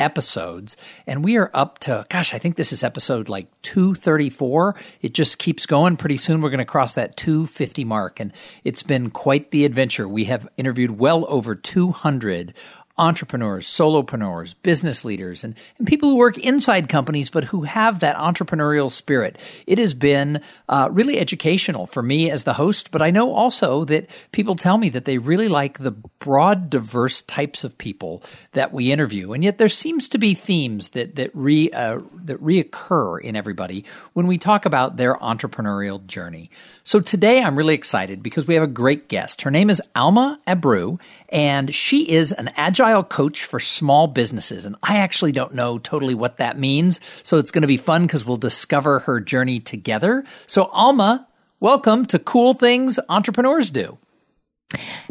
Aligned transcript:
episodes 0.00 0.76
and 1.06 1.24
we 1.24 1.36
are 1.36 1.50
up 1.54 1.78
to 1.78 2.06
gosh 2.08 2.32
i 2.34 2.38
think 2.38 2.56
this 2.56 2.72
is 2.72 2.84
episode 2.84 3.28
like 3.28 3.48
234 3.62 4.74
it 5.02 5.12
just 5.12 5.38
keeps 5.38 5.66
going. 5.66 5.96
Pretty 5.96 6.16
soon 6.16 6.40
we're 6.40 6.50
going 6.50 6.58
to 6.58 6.64
cross 6.64 6.94
that 6.94 7.16
250 7.16 7.84
mark 7.84 8.18
and 8.18 8.32
it's 8.64 8.82
been 8.82 9.10
quite 9.10 9.50
the 9.50 9.64
adventure. 9.64 10.08
We 10.08 10.24
have 10.24 10.48
interviewed 10.56 10.98
well 10.98 11.26
over 11.28 11.54
200 11.54 12.54
entrepreneurs, 12.98 13.66
solopreneurs, 13.66 14.54
business 14.62 15.04
leaders, 15.04 15.44
and, 15.44 15.54
and 15.78 15.86
people 15.86 16.10
who 16.10 16.16
work 16.16 16.36
inside 16.38 16.88
companies 16.88 17.30
but 17.30 17.44
who 17.44 17.62
have 17.62 18.00
that 18.00 18.16
entrepreneurial 18.16 18.90
spirit. 18.90 19.38
It 19.66 19.78
has 19.78 19.94
been 19.94 20.42
uh, 20.68 20.88
really 20.90 21.18
educational 21.18 21.86
for 21.86 22.02
me 22.02 22.30
as 22.30 22.44
the 22.44 22.54
host, 22.54 22.90
but 22.90 23.02
I 23.02 23.10
know 23.10 23.32
also 23.32 23.84
that 23.84 24.08
people 24.32 24.56
tell 24.56 24.78
me 24.78 24.88
that 24.90 25.04
they 25.04 25.18
really 25.18 25.48
like 25.48 25.78
the 25.78 25.90
broad, 25.90 26.70
diverse 26.70 27.22
types 27.22 27.64
of 27.64 27.78
people 27.78 28.22
that 28.52 28.72
we 28.72 28.92
interview, 28.92 29.32
and 29.32 29.44
yet 29.44 29.58
there 29.58 29.68
seems 29.68 30.08
to 30.08 30.18
be 30.18 30.34
themes 30.34 30.90
that 30.90 31.16
that 31.16 31.30
re 31.34 31.70
uh, 31.70 32.00
that 32.24 32.42
reoccur 32.42 33.20
in 33.20 33.36
everybody 33.36 33.84
when 34.12 34.26
we 34.26 34.38
talk 34.38 34.66
about 34.66 34.96
their 34.96 35.14
entrepreneurial 35.16 36.04
journey. 36.06 36.50
So 36.82 37.00
today 37.00 37.42
I'm 37.42 37.56
really 37.56 37.74
excited 37.74 38.22
because 38.22 38.46
we 38.46 38.54
have 38.54 38.62
a 38.62 38.66
great 38.66 39.08
guest. 39.08 39.42
Her 39.42 39.50
name 39.50 39.70
is 39.70 39.82
Alma 39.94 40.40
Abreu, 40.46 41.00
and 41.28 41.74
she 41.74 42.08
is 42.10 42.32
an 42.32 42.50
agile 42.56 43.02
coach 43.02 43.44
for 43.44 43.60
small 43.60 44.06
businesses. 44.06 44.64
And 44.64 44.76
I 44.82 44.96
actually 44.96 45.32
don't 45.32 45.54
know 45.54 45.78
totally 45.78 46.14
what 46.14 46.38
that 46.38 46.58
means. 46.58 47.00
So 47.22 47.38
it's 47.38 47.50
going 47.50 47.62
to 47.62 47.68
be 47.68 47.76
fun 47.76 48.06
because 48.06 48.24
we'll 48.24 48.36
discover 48.36 49.00
her 49.00 49.20
journey 49.20 49.60
together. 49.60 50.24
So, 50.46 50.66
Alma, 50.66 51.26
welcome 51.60 52.06
to 52.06 52.18
Cool 52.18 52.54
Things 52.54 52.98
Entrepreneurs 53.08 53.70
Do. 53.70 53.98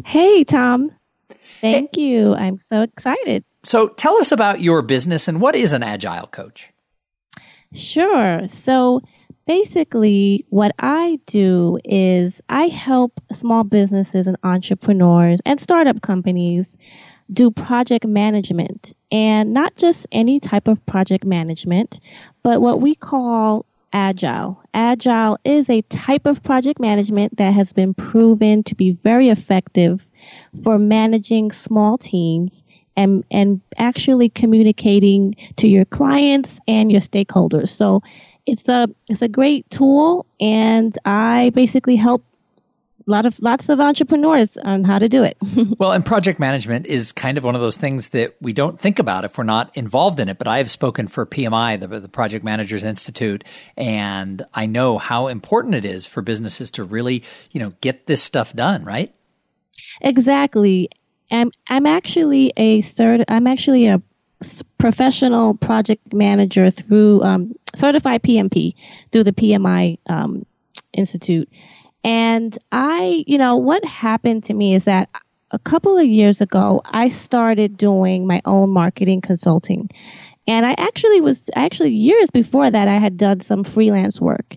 Hey, 0.04 0.44
Tom. 0.44 0.92
Thank 1.60 1.96
hey. 1.96 2.02
you. 2.02 2.34
I'm 2.34 2.58
so 2.58 2.82
excited. 2.82 3.44
So, 3.64 3.88
tell 3.88 4.16
us 4.16 4.32
about 4.32 4.60
your 4.60 4.82
business 4.82 5.28
and 5.28 5.40
what 5.40 5.56
is 5.56 5.72
an 5.72 5.82
agile 5.82 6.28
coach? 6.28 6.70
Sure. 7.74 8.46
So, 8.48 9.02
basically, 9.48 10.44
what 10.50 10.72
I 10.78 11.18
do 11.26 11.78
is 11.82 12.40
I 12.50 12.68
help 12.68 13.18
small 13.32 13.64
businesses 13.64 14.26
and 14.26 14.36
entrepreneurs 14.44 15.40
and 15.46 15.58
startup 15.58 16.02
companies 16.02 16.76
do 17.32 17.50
project 17.50 18.06
management 18.06 18.92
and 19.10 19.54
not 19.54 19.74
just 19.74 20.06
any 20.12 20.38
type 20.38 20.68
of 20.68 20.84
project 20.84 21.24
management, 21.24 21.98
but 22.42 22.60
what 22.60 22.82
we 22.82 22.94
call 22.94 23.64
agile. 23.92 24.62
Agile 24.74 25.38
is 25.44 25.70
a 25.70 25.80
type 25.82 26.26
of 26.26 26.42
project 26.42 26.78
management 26.78 27.38
that 27.38 27.54
has 27.54 27.72
been 27.72 27.94
proven 27.94 28.62
to 28.64 28.74
be 28.74 28.92
very 29.02 29.30
effective 29.30 30.04
for 30.62 30.78
managing 30.78 31.52
small 31.52 31.96
teams 31.96 32.64
and, 32.98 33.24
and 33.30 33.62
actually 33.78 34.28
communicating 34.28 35.34
to 35.56 35.68
your 35.68 35.86
clients 35.86 36.58
and 36.68 36.92
your 36.92 37.00
stakeholders. 37.00 37.70
So 37.70 38.02
it's 38.48 38.68
a 38.68 38.88
it's 39.08 39.22
a 39.22 39.28
great 39.28 39.68
tool, 39.70 40.26
and 40.40 40.96
I 41.04 41.50
basically 41.54 41.96
help 41.96 42.24
a 43.06 43.10
lot 43.10 43.26
of 43.26 43.38
lots 43.40 43.68
of 43.68 43.78
entrepreneurs 43.78 44.56
on 44.56 44.84
how 44.84 44.98
to 44.98 45.08
do 45.08 45.22
it. 45.22 45.36
well, 45.78 45.92
and 45.92 46.04
project 46.04 46.40
management 46.40 46.86
is 46.86 47.12
kind 47.12 47.36
of 47.36 47.44
one 47.44 47.54
of 47.54 47.60
those 47.60 47.76
things 47.76 48.08
that 48.08 48.36
we 48.40 48.52
don't 48.52 48.80
think 48.80 48.98
about 48.98 49.24
if 49.24 49.36
we're 49.36 49.44
not 49.44 49.76
involved 49.76 50.18
in 50.18 50.28
it. 50.28 50.38
But 50.38 50.48
I 50.48 50.58
have 50.58 50.70
spoken 50.70 51.08
for 51.08 51.26
PMI, 51.26 51.78
the, 51.78 52.00
the 52.00 52.08
Project 52.08 52.44
Managers 52.44 52.84
Institute, 52.84 53.44
and 53.76 54.44
I 54.54 54.66
know 54.66 54.96
how 54.96 55.28
important 55.28 55.74
it 55.74 55.84
is 55.84 56.06
for 56.06 56.22
businesses 56.22 56.70
to 56.72 56.84
really, 56.84 57.22
you 57.50 57.60
know, 57.60 57.74
get 57.82 58.06
this 58.06 58.22
stuff 58.22 58.54
done, 58.54 58.84
right? 58.84 59.14
Exactly. 60.00 60.88
I'm 61.30 61.50
I'm 61.68 61.84
actually 61.84 62.54
a 62.56 62.80
cert. 62.80 63.24
I'm 63.28 63.46
actually 63.46 63.86
a 63.86 64.02
professional 64.78 65.54
project 65.54 66.12
manager 66.12 66.70
through 66.70 67.22
um, 67.22 67.54
certified 67.76 68.22
PMP 68.22 68.74
through 69.10 69.24
the 69.24 69.32
PMI 69.32 69.98
um, 70.08 70.44
Institute. 70.92 71.48
And 72.04 72.56
I, 72.72 73.24
you 73.26 73.38
know, 73.38 73.56
what 73.56 73.84
happened 73.84 74.44
to 74.44 74.54
me 74.54 74.74
is 74.74 74.84
that 74.84 75.08
a 75.50 75.58
couple 75.58 75.96
of 75.96 76.06
years 76.06 76.40
ago, 76.40 76.82
I 76.84 77.08
started 77.08 77.76
doing 77.76 78.26
my 78.26 78.40
own 78.44 78.70
marketing 78.70 79.20
consulting. 79.20 79.90
And 80.46 80.64
I 80.64 80.74
actually 80.78 81.20
was, 81.20 81.50
actually, 81.54 81.90
years 81.90 82.30
before 82.30 82.70
that, 82.70 82.88
I 82.88 82.94
had 82.94 83.16
done 83.16 83.40
some 83.40 83.64
freelance 83.64 84.20
work. 84.20 84.56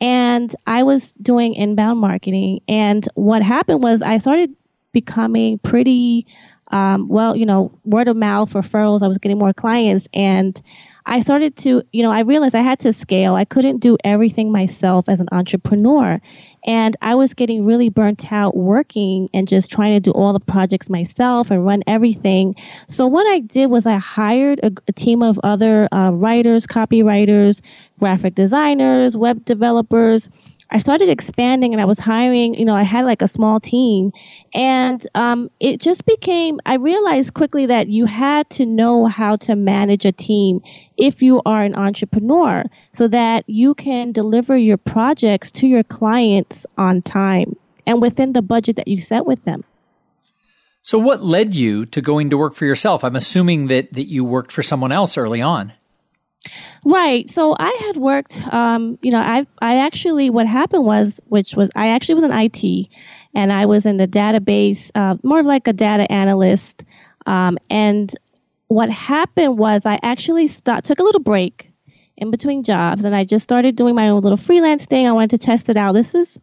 And 0.00 0.54
I 0.66 0.82
was 0.82 1.12
doing 1.14 1.54
inbound 1.54 2.00
marketing. 2.00 2.60
And 2.68 3.06
what 3.14 3.42
happened 3.42 3.82
was 3.82 4.02
I 4.02 4.18
started 4.18 4.54
becoming 4.92 5.58
pretty 5.58 6.26
um, 6.68 7.08
well, 7.08 7.36
you 7.36 7.46
know, 7.46 7.78
word 7.84 8.08
of 8.08 8.16
mouth 8.16 8.52
referrals. 8.52 9.02
I 9.02 9.08
was 9.08 9.18
getting 9.18 9.38
more 9.38 9.52
clients, 9.52 10.08
and 10.12 10.60
I 11.08 11.20
started 11.20 11.56
to, 11.58 11.82
you 11.92 12.02
know, 12.02 12.10
I 12.10 12.20
realized 12.20 12.56
I 12.56 12.62
had 12.62 12.80
to 12.80 12.92
scale. 12.92 13.36
I 13.36 13.44
couldn't 13.44 13.78
do 13.78 13.96
everything 14.02 14.50
myself 14.50 15.08
as 15.08 15.20
an 15.20 15.28
entrepreneur. 15.30 16.20
And 16.66 16.96
I 17.00 17.14
was 17.14 17.32
getting 17.32 17.64
really 17.64 17.90
burnt 17.90 18.32
out 18.32 18.56
working 18.56 19.28
and 19.32 19.46
just 19.46 19.70
trying 19.70 19.92
to 19.92 20.00
do 20.00 20.10
all 20.10 20.32
the 20.32 20.40
projects 20.40 20.90
myself 20.90 21.52
and 21.52 21.64
run 21.64 21.84
everything. 21.86 22.56
So, 22.88 23.06
what 23.06 23.24
I 23.28 23.38
did 23.38 23.70
was 23.70 23.86
I 23.86 23.98
hired 23.98 24.58
a, 24.64 24.72
a 24.88 24.92
team 24.92 25.22
of 25.22 25.38
other 25.44 25.88
uh, 25.92 26.10
writers, 26.10 26.66
copywriters, 26.66 27.62
graphic 28.00 28.34
designers, 28.34 29.16
web 29.16 29.44
developers 29.44 30.28
I 30.70 30.80
started 30.80 31.08
expanding 31.08 31.72
and 31.72 31.80
I 31.80 31.84
was 31.84 31.98
hiring, 31.98 32.54
you 32.54 32.64
know, 32.64 32.74
I 32.74 32.82
had 32.82 33.04
like 33.04 33.22
a 33.22 33.28
small 33.28 33.60
team. 33.60 34.12
And 34.52 35.06
um, 35.14 35.50
it 35.60 35.80
just 35.80 36.04
became, 36.06 36.58
I 36.66 36.74
realized 36.74 37.34
quickly 37.34 37.66
that 37.66 37.88
you 37.88 38.04
had 38.06 38.50
to 38.50 38.66
know 38.66 39.06
how 39.06 39.36
to 39.36 39.54
manage 39.54 40.04
a 40.04 40.12
team 40.12 40.60
if 40.96 41.22
you 41.22 41.40
are 41.46 41.62
an 41.62 41.76
entrepreneur 41.76 42.64
so 42.94 43.06
that 43.08 43.44
you 43.46 43.74
can 43.74 44.10
deliver 44.10 44.56
your 44.56 44.76
projects 44.76 45.52
to 45.52 45.68
your 45.68 45.84
clients 45.84 46.66
on 46.76 47.00
time 47.02 47.54
and 47.86 48.02
within 48.02 48.32
the 48.32 48.42
budget 48.42 48.76
that 48.76 48.88
you 48.88 49.00
set 49.00 49.24
with 49.24 49.44
them. 49.44 49.62
So, 50.82 50.98
what 51.00 51.22
led 51.22 51.54
you 51.54 51.84
to 51.86 52.00
going 52.00 52.30
to 52.30 52.36
work 52.36 52.54
for 52.54 52.64
yourself? 52.64 53.02
I'm 53.02 53.16
assuming 53.16 53.66
that, 53.66 53.92
that 53.94 54.08
you 54.08 54.24
worked 54.24 54.52
for 54.52 54.62
someone 54.62 54.92
else 54.92 55.16
early 55.16 55.42
on. 55.42 55.72
Right. 56.84 57.30
So 57.30 57.56
I 57.58 57.76
had 57.86 57.96
worked, 57.96 58.40
um, 58.52 58.98
you 59.02 59.10
know, 59.10 59.18
I 59.18 59.46
I 59.60 59.78
actually 59.78 60.30
what 60.30 60.46
happened 60.46 60.84
was, 60.84 61.20
which 61.26 61.54
was 61.56 61.68
I 61.74 61.88
actually 61.88 62.16
was 62.16 62.24
in 62.24 62.32
IT, 62.32 62.88
and 63.34 63.52
I 63.52 63.66
was 63.66 63.86
in 63.86 63.96
the 63.96 64.06
database, 64.06 64.90
uh, 64.94 65.16
more 65.22 65.42
like 65.42 65.66
a 65.66 65.72
data 65.72 66.10
analyst. 66.10 66.84
Um, 67.26 67.58
and 67.70 68.14
what 68.68 68.90
happened 68.90 69.58
was 69.58 69.84
I 69.84 69.98
actually 70.02 70.48
start, 70.48 70.84
took 70.84 70.98
a 70.98 71.02
little 71.02 71.20
break 71.20 71.70
in 72.16 72.30
between 72.30 72.62
jobs, 72.62 73.04
and 73.04 73.14
I 73.14 73.24
just 73.24 73.42
started 73.42 73.76
doing 73.76 73.94
my 73.94 74.08
own 74.08 74.22
little 74.22 74.36
freelance 74.36 74.84
thing. 74.84 75.06
I 75.08 75.12
wanted 75.12 75.30
to 75.30 75.38
test 75.38 75.68
it 75.68 75.76
out. 75.76 75.92
This 75.92 76.14
is 76.14 76.38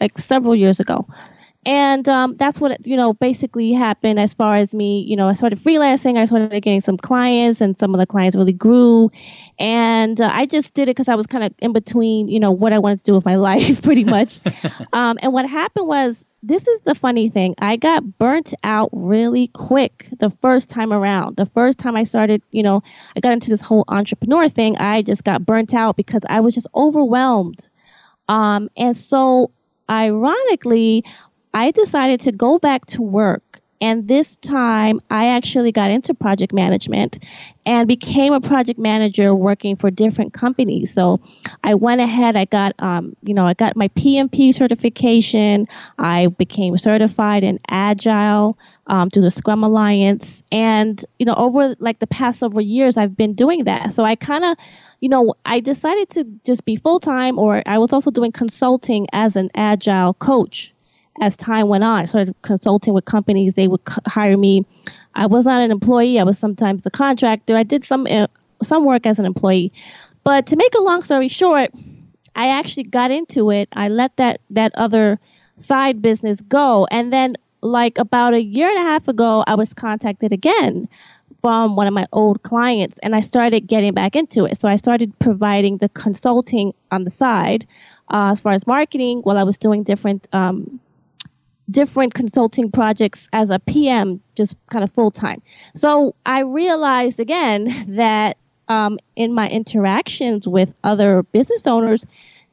like 0.00 0.18
several 0.18 0.54
years 0.54 0.80
ago. 0.80 1.06
And 1.66 2.08
um, 2.08 2.36
that's 2.36 2.60
what, 2.60 2.86
you 2.86 2.96
know, 2.96 3.12
basically 3.12 3.72
happened 3.72 4.20
as 4.20 4.32
far 4.32 4.54
as 4.54 4.72
me, 4.72 5.00
you 5.00 5.16
know, 5.16 5.26
I 5.26 5.32
started 5.32 5.58
freelancing. 5.58 6.16
I 6.16 6.24
started 6.24 6.50
getting 6.62 6.80
some 6.80 6.96
clients 6.96 7.60
and 7.60 7.76
some 7.76 7.92
of 7.92 7.98
the 7.98 8.06
clients 8.06 8.36
really 8.36 8.52
grew. 8.52 9.10
And 9.58 10.20
uh, 10.20 10.30
I 10.32 10.46
just 10.46 10.74
did 10.74 10.84
it 10.84 10.94
because 10.94 11.08
I 11.08 11.16
was 11.16 11.26
kind 11.26 11.42
of 11.42 11.52
in 11.58 11.72
between, 11.72 12.28
you 12.28 12.38
know, 12.38 12.52
what 12.52 12.72
I 12.72 12.78
wanted 12.78 12.98
to 12.98 13.04
do 13.04 13.14
with 13.14 13.24
my 13.24 13.34
life 13.50 13.82
pretty 13.82 14.04
much. 14.04 14.38
um, 14.92 15.18
and 15.20 15.32
what 15.32 15.48
happened 15.48 15.88
was 15.88 16.24
this 16.40 16.68
is 16.68 16.80
the 16.82 16.94
funny 16.94 17.28
thing. 17.28 17.56
I 17.58 17.74
got 17.74 18.16
burnt 18.16 18.54
out 18.62 18.90
really 18.92 19.48
quick 19.48 20.08
the 20.20 20.30
first 20.40 20.70
time 20.70 20.92
around. 20.92 21.36
The 21.36 21.46
first 21.46 21.80
time 21.80 21.96
I 21.96 22.04
started, 22.04 22.42
you 22.52 22.62
know, 22.62 22.84
I 23.16 23.20
got 23.20 23.32
into 23.32 23.50
this 23.50 23.60
whole 23.60 23.84
entrepreneur 23.88 24.48
thing, 24.48 24.76
I 24.76 25.02
just 25.02 25.24
got 25.24 25.44
burnt 25.44 25.74
out 25.74 25.96
because 25.96 26.22
I 26.28 26.38
was 26.38 26.54
just 26.54 26.68
overwhelmed. 26.76 27.68
Um, 28.28 28.70
and 28.76 28.96
so, 28.96 29.50
ironically, 29.90 31.04
I 31.56 31.70
decided 31.70 32.20
to 32.20 32.32
go 32.32 32.58
back 32.58 32.84
to 32.88 33.00
work 33.00 33.62
and 33.80 34.08
this 34.08 34.36
time, 34.36 35.00
I 35.10 35.28
actually 35.28 35.72
got 35.72 35.90
into 35.90 36.14
project 36.14 36.52
management 36.52 37.22
and 37.66 37.86
became 37.86 38.32
a 38.32 38.40
project 38.40 38.78
manager 38.78 39.34
working 39.34 39.76
for 39.76 39.90
different 39.90 40.32
companies. 40.32 40.92
So 40.92 41.20
I 41.62 41.74
went 41.74 42.00
ahead, 42.00 42.36
I 42.36 42.46
got, 42.46 42.72
um, 42.78 43.16
you 43.22 43.34
know, 43.34 43.46
I 43.46 43.54
got 43.54 43.76
my 43.76 43.88
PMP 43.88 44.54
certification. 44.54 45.66
I 45.98 46.28
became 46.28 46.78
certified 46.78 47.44
in 47.44 47.60
Agile 47.68 48.56
um, 48.86 49.10
through 49.10 49.22
the 49.22 49.30
Scrum 49.30 49.62
Alliance. 49.62 50.42
And, 50.50 51.04
you 51.18 51.26
know, 51.26 51.34
over 51.34 51.76
like 51.78 51.98
the 51.98 52.06
past 52.06 52.38
several 52.38 52.62
years, 52.62 52.96
I've 52.96 53.16
been 53.16 53.34
doing 53.34 53.64
that. 53.64 53.92
So 53.92 54.04
I 54.04 54.14
kind 54.14 54.44
of, 54.44 54.56
you 55.00 55.08
know, 55.10 55.34
I 55.44 55.60
decided 55.60 56.08
to 56.10 56.24
just 56.44 56.64
be 56.64 56.76
full 56.76 57.00
time, 57.00 57.38
or 57.38 57.62
I 57.66 57.76
was 57.78 57.92
also 57.92 58.10
doing 58.10 58.32
consulting 58.32 59.06
as 59.12 59.36
an 59.36 59.50
Agile 59.54 60.14
coach 60.14 60.72
as 61.20 61.36
time 61.36 61.68
went 61.68 61.84
on, 61.84 62.02
I 62.02 62.06
started 62.06 62.34
consulting 62.42 62.94
with 62.94 63.04
companies. 63.04 63.54
They 63.54 63.68
would 63.68 63.80
c- 63.88 64.00
hire 64.06 64.36
me. 64.36 64.64
I 65.14 65.26
was 65.26 65.44
not 65.44 65.62
an 65.62 65.70
employee. 65.70 66.18
I 66.20 66.24
was 66.24 66.38
sometimes 66.38 66.86
a 66.86 66.90
contractor. 66.90 67.56
I 67.56 67.62
did 67.62 67.84
some 67.84 68.06
uh, 68.08 68.26
some 68.62 68.84
work 68.84 69.06
as 69.06 69.18
an 69.18 69.24
employee. 69.24 69.72
But 70.24 70.48
to 70.48 70.56
make 70.56 70.74
a 70.74 70.80
long 70.80 71.02
story 71.02 71.28
short, 71.28 71.70
I 72.34 72.48
actually 72.48 72.84
got 72.84 73.10
into 73.10 73.50
it. 73.50 73.68
I 73.72 73.88
let 73.88 74.16
that 74.16 74.40
that 74.50 74.72
other 74.74 75.18
side 75.56 76.02
business 76.02 76.40
go, 76.40 76.86
and 76.90 77.12
then 77.12 77.36
like 77.62 77.98
about 77.98 78.34
a 78.34 78.42
year 78.42 78.68
and 78.68 78.78
a 78.78 78.82
half 78.82 79.08
ago, 79.08 79.42
I 79.46 79.54
was 79.54 79.72
contacted 79.72 80.32
again 80.32 80.88
from 81.40 81.76
one 81.76 81.86
of 81.86 81.94
my 81.94 82.06
old 82.12 82.42
clients, 82.42 82.98
and 83.02 83.14
I 83.14 83.20
started 83.20 83.66
getting 83.66 83.94
back 83.94 84.16
into 84.16 84.44
it. 84.44 84.58
So 84.58 84.68
I 84.68 84.76
started 84.76 85.18
providing 85.18 85.78
the 85.78 85.88
consulting 85.88 86.74
on 86.90 87.04
the 87.04 87.10
side. 87.10 87.66
Uh, 88.08 88.30
as 88.30 88.40
far 88.40 88.52
as 88.52 88.66
marketing, 88.66 89.20
while 89.22 89.36
I 89.36 89.42
was 89.42 89.58
doing 89.58 89.82
different 89.82 90.28
um, 90.32 90.78
different 91.70 92.14
consulting 92.14 92.70
projects 92.70 93.28
as 93.32 93.50
a 93.50 93.58
PM, 93.58 94.20
just 94.34 94.56
kind 94.70 94.84
of 94.84 94.92
full 94.92 95.10
time. 95.10 95.42
So 95.74 96.14
I 96.24 96.40
realized 96.40 97.20
again 97.20 97.84
that 97.96 98.36
um, 98.68 98.98
in 99.14 99.32
my 99.32 99.48
interactions 99.48 100.46
with 100.48 100.74
other 100.82 101.22
business 101.22 101.66
owners, 101.66 102.04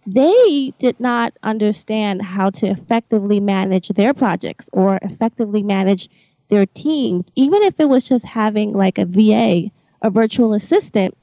they 0.05 0.73
did 0.79 0.99
not 0.99 1.33
understand 1.43 2.21
how 2.21 2.49
to 2.51 2.67
effectively 2.67 3.39
manage 3.39 3.87
their 3.89 4.13
projects 4.13 4.69
or 4.73 4.99
effectively 5.01 5.63
manage 5.63 6.09
their 6.49 6.65
teams, 6.65 7.25
even 7.35 7.63
if 7.63 7.79
it 7.79 7.89
was 7.89 8.03
just 8.03 8.25
having 8.25 8.73
like 8.73 8.97
a 8.97 9.05
VA, 9.05 9.71
a 10.01 10.09
virtual 10.09 10.53
assistant, 10.53 11.17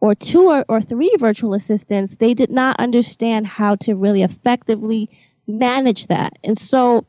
or 0.00 0.14
two 0.14 0.48
or, 0.48 0.64
or 0.68 0.80
three 0.80 1.14
virtual 1.18 1.54
assistants, 1.54 2.16
they 2.16 2.34
did 2.34 2.50
not 2.50 2.78
understand 2.78 3.46
how 3.46 3.76
to 3.76 3.94
really 3.94 4.22
effectively 4.22 5.08
manage 5.46 6.08
that. 6.08 6.38
And 6.42 6.58
so 6.58 7.06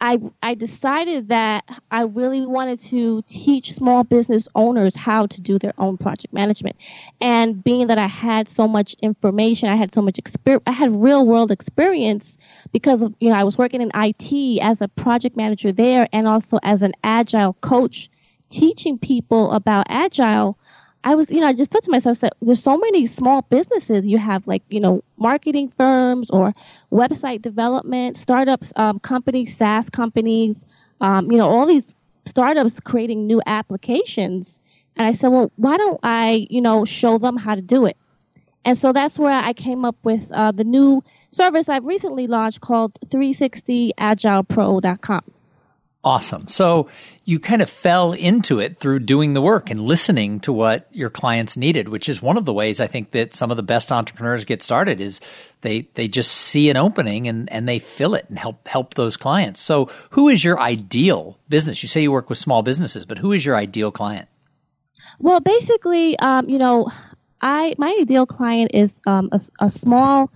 I 0.00 0.20
I 0.42 0.54
decided 0.54 1.28
that 1.28 1.64
I 1.90 2.02
really 2.02 2.44
wanted 2.44 2.80
to 2.80 3.22
teach 3.28 3.72
small 3.72 4.04
business 4.04 4.48
owners 4.54 4.94
how 4.94 5.26
to 5.26 5.40
do 5.40 5.58
their 5.58 5.72
own 5.78 5.96
project 5.96 6.34
management. 6.34 6.76
And 7.20 7.62
being 7.62 7.86
that 7.86 7.98
I 7.98 8.06
had 8.06 8.48
so 8.48 8.68
much 8.68 8.94
information, 9.02 9.68
I 9.68 9.76
had 9.76 9.94
so 9.94 10.02
much 10.02 10.18
experience, 10.18 10.64
I 10.66 10.72
had 10.72 10.94
real 10.94 11.26
world 11.26 11.50
experience 11.50 12.36
because 12.72 13.02
of, 13.02 13.14
you 13.20 13.30
know, 13.30 13.36
I 13.36 13.44
was 13.44 13.56
working 13.56 13.80
in 13.80 13.90
IT 13.94 14.60
as 14.60 14.82
a 14.82 14.88
project 14.88 15.36
manager 15.36 15.72
there 15.72 16.08
and 16.12 16.28
also 16.28 16.58
as 16.62 16.82
an 16.82 16.92
agile 17.02 17.54
coach 17.54 18.10
teaching 18.50 18.98
people 18.98 19.52
about 19.52 19.86
agile 19.88 20.58
I 21.06 21.14
was, 21.14 21.30
you 21.30 21.40
know, 21.40 21.46
I 21.46 21.52
just 21.52 21.70
thought 21.70 21.84
to 21.84 21.90
myself, 21.92 22.16
so 22.16 22.30
there's 22.42 22.60
so 22.60 22.76
many 22.76 23.06
small 23.06 23.42
businesses. 23.42 24.08
You 24.08 24.18
have 24.18 24.44
like, 24.48 24.64
you 24.68 24.80
know, 24.80 25.04
marketing 25.16 25.72
firms 25.76 26.30
or 26.30 26.52
website 26.90 27.42
development, 27.42 28.16
startups, 28.16 28.72
um, 28.74 28.98
companies, 28.98 29.56
SaaS 29.56 29.88
companies, 29.88 30.64
um, 31.00 31.30
you 31.30 31.38
know, 31.38 31.48
all 31.48 31.64
these 31.64 31.94
startups 32.24 32.80
creating 32.80 33.28
new 33.28 33.40
applications. 33.46 34.58
And 34.96 35.06
I 35.06 35.12
said, 35.12 35.28
well, 35.28 35.52
why 35.54 35.76
don't 35.76 36.00
I, 36.02 36.48
you 36.50 36.60
know, 36.60 36.84
show 36.84 37.18
them 37.18 37.36
how 37.36 37.54
to 37.54 37.62
do 37.62 37.86
it? 37.86 37.96
And 38.64 38.76
so 38.76 38.92
that's 38.92 39.16
where 39.16 39.40
I 39.40 39.52
came 39.52 39.84
up 39.84 39.94
with 40.02 40.32
uh, 40.32 40.50
the 40.50 40.64
new 40.64 41.04
service 41.30 41.68
I've 41.68 41.84
recently 41.84 42.26
launched 42.26 42.62
called 42.62 42.98
360agilepro.com. 43.06 45.22
Awesome. 46.06 46.46
So 46.46 46.88
you 47.24 47.40
kind 47.40 47.60
of 47.60 47.68
fell 47.68 48.12
into 48.12 48.60
it 48.60 48.78
through 48.78 49.00
doing 49.00 49.34
the 49.34 49.40
work 49.40 49.70
and 49.70 49.80
listening 49.80 50.38
to 50.38 50.52
what 50.52 50.86
your 50.92 51.10
clients 51.10 51.56
needed, 51.56 51.88
which 51.88 52.08
is 52.08 52.22
one 52.22 52.36
of 52.36 52.44
the 52.44 52.52
ways 52.52 52.78
I 52.78 52.86
think 52.86 53.10
that 53.10 53.34
some 53.34 53.50
of 53.50 53.56
the 53.56 53.64
best 53.64 53.90
entrepreneurs 53.90 54.44
get 54.44 54.62
started 54.62 55.00
is 55.00 55.20
they 55.62 55.88
they 55.94 56.06
just 56.06 56.30
see 56.30 56.70
an 56.70 56.76
opening 56.76 57.26
and, 57.26 57.52
and 57.52 57.68
they 57.68 57.80
fill 57.80 58.14
it 58.14 58.26
and 58.28 58.38
help 58.38 58.68
help 58.68 58.94
those 58.94 59.16
clients. 59.16 59.60
So 59.60 59.86
who 60.10 60.28
is 60.28 60.44
your 60.44 60.60
ideal 60.60 61.40
business? 61.48 61.82
You 61.82 61.88
say 61.88 62.02
you 62.02 62.12
work 62.12 62.28
with 62.28 62.38
small 62.38 62.62
businesses, 62.62 63.04
but 63.04 63.18
who 63.18 63.32
is 63.32 63.44
your 63.44 63.56
ideal 63.56 63.90
client? 63.90 64.28
Well, 65.18 65.40
basically, 65.40 66.16
um, 66.20 66.48
you 66.48 66.58
know, 66.58 66.88
I 67.40 67.74
my 67.78 67.96
ideal 68.00 68.26
client 68.26 68.70
is 68.74 69.00
um, 69.08 69.28
a, 69.32 69.40
a 69.58 69.72
small 69.72 70.30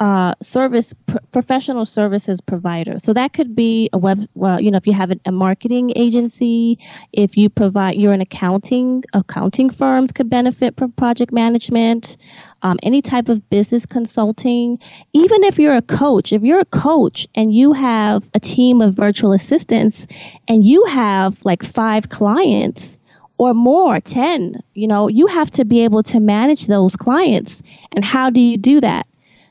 uh, 0.00 0.34
service 0.42 0.94
pr- 1.06 1.18
professional 1.30 1.84
services 1.84 2.40
provider. 2.40 2.98
So 2.98 3.12
that 3.12 3.34
could 3.34 3.54
be 3.54 3.90
a 3.92 3.98
web. 3.98 4.26
Well, 4.34 4.58
you 4.58 4.70
know, 4.70 4.78
if 4.78 4.86
you 4.86 4.94
have 4.94 5.12
a 5.26 5.30
marketing 5.30 5.92
agency, 5.94 6.78
if 7.12 7.36
you 7.36 7.50
provide, 7.50 7.96
you're 7.96 8.14
an 8.14 8.22
accounting. 8.22 9.04
Accounting 9.12 9.68
firms 9.68 10.12
could 10.12 10.30
benefit 10.30 10.78
from 10.78 10.92
project 10.92 11.32
management. 11.32 12.16
Um, 12.62 12.78
any 12.82 13.02
type 13.02 13.28
of 13.28 13.48
business 13.50 13.84
consulting. 13.84 14.78
Even 15.12 15.44
if 15.44 15.58
you're 15.58 15.76
a 15.76 15.82
coach, 15.82 16.32
if 16.32 16.42
you're 16.42 16.60
a 16.60 16.64
coach 16.64 17.26
and 17.34 17.54
you 17.54 17.74
have 17.74 18.22
a 18.34 18.40
team 18.40 18.80
of 18.80 18.94
virtual 18.94 19.32
assistants, 19.32 20.06
and 20.48 20.64
you 20.64 20.84
have 20.84 21.36
like 21.44 21.62
five 21.62 22.08
clients 22.08 22.98
or 23.38 23.54
more, 23.54 24.00
10, 24.00 24.62
you 24.74 24.86
know, 24.86 25.08
you 25.08 25.26
have 25.26 25.50
to 25.50 25.64
be 25.64 25.84
able 25.84 26.02
to 26.02 26.20
manage 26.20 26.66
those 26.66 26.96
clients. 26.96 27.62
And 27.92 28.04
how 28.04 28.28
do 28.28 28.40
you 28.40 28.58
do 28.58 28.82
that? 28.82 29.06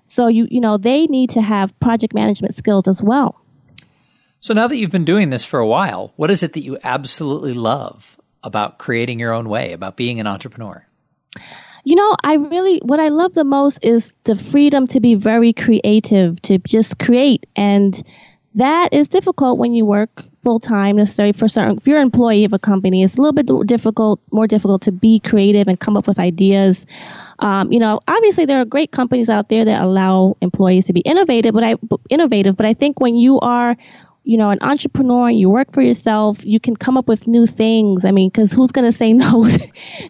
So 0.09 0.27
you 0.27 0.47
you 0.49 0.59
know 0.59 0.77
they 0.77 1.05
need 1.07 1.29
to 1.31 1.41
have 1.41 1.77
project 1.79 2.13
management 2.13 2.55
skills 2.55 2.87
as 2.87 3.01
well. 3.01 3.39
So 4.41 4.53
now 4.53 4.67
that 4.67 4.77
you've 4.77 4.91
been 4.91 5.05
doing 5.05 5.29
this 5.29 5.43
for 5.43 5.59
a 5.59 5.67
while, 5.67 6.13
what 6.15 6.31
is 6.31 6.43
it 6.43 6.53
that 6.53 6.61
you 6.61 6.77
absolutely 6.83 7.53
love 7.53 8.17
about 8.43 8.77
creating 8.77 9.19
your 9.19 9.33
own 9.33 9.49
way, 9.49 9.73
about 9.73 9.97
being 9.97 10.19
an 10.19 10.27
entrepreneur? 10.27 10.85
You 11.83 11.95
know, 11.95 12.15
I 12.23 12.35
really 12.35 12.79
what 12.83 12.99
I 12.99 13.09
love 13.09 13.33
the 13.33 13.43
most 13.43 13.79
is 13.81 14.13
the 14.23 14.35
freedom 14.35 14.87
to 14.87 14.99
be 14.99 15.15
very 15.15 15.53
creative, 15.53 16.41
to 16.43 16.57
just 16.59 16.99
create 16.99 17.45
and 17.55 18.01
that 18.55 18.91
is 18.91 19.07
difficult 19.07 19.59
when 19.59 19.73
you 19.73 19.85
work 19.85 20.23
full 20.43 20.59
time 20.59 20.95
necessarily 20.95 21.33
for 21.33 21.47
certain 21.47 21.77
if 21.77 21.85
you're 21.85 21.97
an 21.97 22.03
employee 22.03 22.45
of 22.45 22.53
a 22.53 22.59
company 22.59 23.03
it's 23.03 23.17
a 23.17 23.21
little 23.21 23.33
bit 23.33 23.47
difficult 23.67 24.19
more 24.31 24.47
difficult 24.47 24.81
to 24.81 24.91
be 24.91 25.19
creative 25.19 25.67
and 25.67 25.79
come 25.79 25.95
up 25.95 26.07
with 26.07 26.17
ideas 26.17 26.87
um, 27.39 27.71
you 27.71 27.79
know, 27.79 27.99
obviously 28.07 28.45
there 28.45 28.59
are 28.59 28.65
great 28.65 28.91
companies 28.91 29.29
out 29.29 29.49
there 29.49 29.65
that 29.65 29.81
allow 29.81 30.35
employees 30.41 30.87
to 30.87 30.93
be 30.93 30.99
innovative, 31.01 31.53
but 31.53 31.63
I 31.63 31.75
innovative. 32.09 32.55
But 32.55 32.65
I 32.65 32.73
think 32.73 32.99
when 32.99 33.15
you 33.15 33.39
are 33.39 33.77
you 34.29 34.37
know, 34.37 34.51
an 34.51 34.59
entrepreneur 34.61 35.29
and 35.29 35.39
you 35.39 35.49
work 35.49 35.73
for 35.73 35.81
yourself, 35.81 36.45
you 36.45 36.59
can 36.59 36.75
come 36.75 36.97
up 36.97 37.07
with 37.07 37.25
new 37.25 37.47
things. 37.47 38.05
I 38.05 38.11
mean, 38.11 38.29
because 38.29 38.51
who's 38.51 38.71
going 38.71 38.85
to 38.91 38.95
say 38.95 39.13
no, 39.13 39.47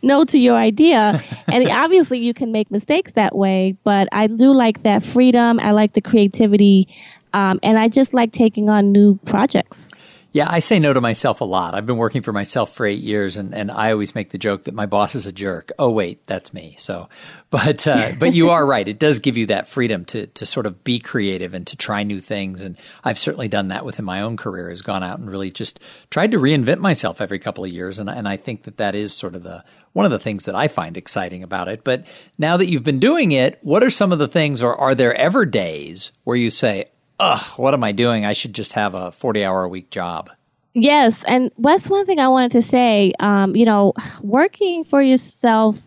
no 0.01 0.25
to 0.25 0.37
your 0.37 0.57
idea? 0.57 1.23
and 1.47 1.69
obviously, 1.69 2.19
you 2.19 2.33
can 2.33 2.51
make 2.51 2.69
mistakes 2.69 3.13
that 3.13 3.33
way. 3.33 3.77
But 3.83 4.09
I 4.11 4.27
do 4.27 4.53
like 4.53 4.83
that 4.83 5.03
freedom. 5.03 5.59
I 5.59 5.71
like 5.71 5.93
the 5.93 6.01
creativity, 6.01 6.89
um, 7.31 7.59
and 7.63 7.79
I 7.79 7.87
just 7.87 8.13
like 8.13 8.33
taking 8.33 8.69
on 8.69 8.91
new 8.91 9.17
projects. 9.25 9.89
Yeah, 10.31 10.45
I 10.47 10.59
say 10.59 10.77
no 10.77 10.93
to 10.93 11.01
myself 11.01 11.41
a 11.41 11.45
lot. 11.45 11.73
I've 11.73 11.87
been 11.87 11.97
working 11.97 12.21
for 12.21 12.31
myself 12.31 12.75
for 12.75 12.85
eight 12.85 13.01
years, 13.01 13.37
and, 13.37 13.51
and 13.55 13.71
I 13.71 13.91
always 13.91 14.13
make 14.13 14.29
the 14.29 14.37
joke 14.37 14.65
that 14.65 14.75
my 14.75 14.85
boss 14.85 15.15
is 15.15 15.25
a 15.25 15.31
jerk. 15.31 15.71
Oh 15.79 15.89
wait, 15.89 16.25
that's 16.27 16.53
me. 16.53 16.75
So, 16.77 17.09
but 17.49 17.87
uh, 17.87 18.11
but 18.19 18.35
you 18.35 18.51
are 18.51 18.63
right. 18.63 18.87
It 18.87 18.99
does 18.99 19.17
give 19.17 19.37
you 19.37 19.47
that 19.47 19.67
freedom 19.67 20.05
to 20.05 20.27
to 20.27 20.45
sort 20.45 20.67
of 20.67 20.83
be 20.83 20.99
creative 20.99 21.55
and 21.55 21.65
to 21.65 21.75
try 21.75 22.03
new 22.03 22.19
things. 22.19 22.61
And 22.61 22.77
I've 23.03 23.17
certainly 23.17 23.47
done 23.47 23.69
that 23.69 23.85
within 23.85 24.05
my 24.05 24.21
own 24.21 24.37
career. 24.37 24.69
Has 24.69 24.83
gone 24.83 25.03
out 25.03 25.17
and 25.17 25.31
really 25.31 25.49
just 25.49 25.79
tried 26.11 26.31
to 26.31 26.37
reinvent 26.37 26.79
myself 26.79 27.21
every 27.21 27.39
couple 27.39 27.63
of 27.63 27.71
years. 27.71 27.97
And 27.97 28.07
and 28.07 28.27
I 28.27 28.37
think 28.37 28.63
that 28.63 28.77
that 28.77 28.93
is 28.93 29.15
sort 29.15 29.33
of 29.33 29.41
the 29.41 29.63
one 29.93 30.05
of 30.05 30.11
the 30.11 30.19
things 30.19 30.45
that 30.45 30.53
I 30.53 30.67
find 30.67 30.95
exciting 30.95 31.41
about 31.41 31.67
it. 31.67 31.83
But 31.83 32.05
now 32.37 32.55
that 32.57 32.69
you've 32.69 32.83
been 32.83 32.99
doing 32.99 33.31
it, 33.31 33.57
what 33.63 33.83
are 33.83 33.89
some 33.89 34.11
of 34.11 34.19
the 34.19 34.27
things, 34.27 34.61
or 34.61 34.75
are 34.75 34.93
there 34.93 35.15
ever 35.15 35.45
days 35.45 36.11
where 36.23 36.37
you 36.37 36.51
say, 36.51 36.85
ugh, 37.19 37.41
what 37.57 37.73
am 37.73 37.83
I 37.83 37.91
doing? 37.91 38.25
I 38.25 38.33
should 38.33 38.53
just 38.53 38.73
have 38.73 38.95
a 38.95 39.11
40 39.11 39.43
hour 39.43 39.63
a 39.63 39.69
week 39.69 39.89
job. 39.89 40.29
Yes. 40.73 41.23
And 41.27 41.51
that's 41.57 41.89
one 41.89 42.05
thing 42.05 42.19
I 42.19 42.27
wanted 42.27 42.51
to 42.51 42.61
say. 42.61 43.13
Um, 43.19 43.55
you 43.55 43.65
know, 43.65 43.93
working 44.21 44.83
for 44.83 45.01
yourself, 45.01 45.79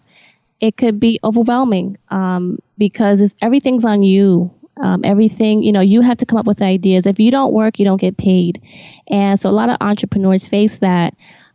it 0.61 0.77
could 0.77 1.01
be 1.01 1.19
overwhelming 1.25 1.99
um, 2.11 2.59
because 2.79 3.35
everything's 3.41 3.85
on 3.85 4.03
you. 4.03 4.53
Um, 4.79 5.03
everything, 5.05 5.63
you 5.63 5.71
know, 5.71 5.81
you 5.81 6.01
have 6.01 6.17
to 6.19 6.27
come 6.27 6.39
up 6.39 6.47
with 6.47 6.63
ideas. 6.63 7.07
If 7.07 7.21
you 7.21 7.31
don't 7.31 7.53
work, 7.53 7.79
you 7.79 7.85
don't 7.85 8.01
get 8.01 8.17
paid. 8.17 8.61
And 9.09 9.39
so 9.39 9.51
a 9.51 9.53
lot 9.53 9.69
of 9.69 9.77
entrepreneurs 9.81 10.49
face 10.49 10.79
that. 10.79 11.15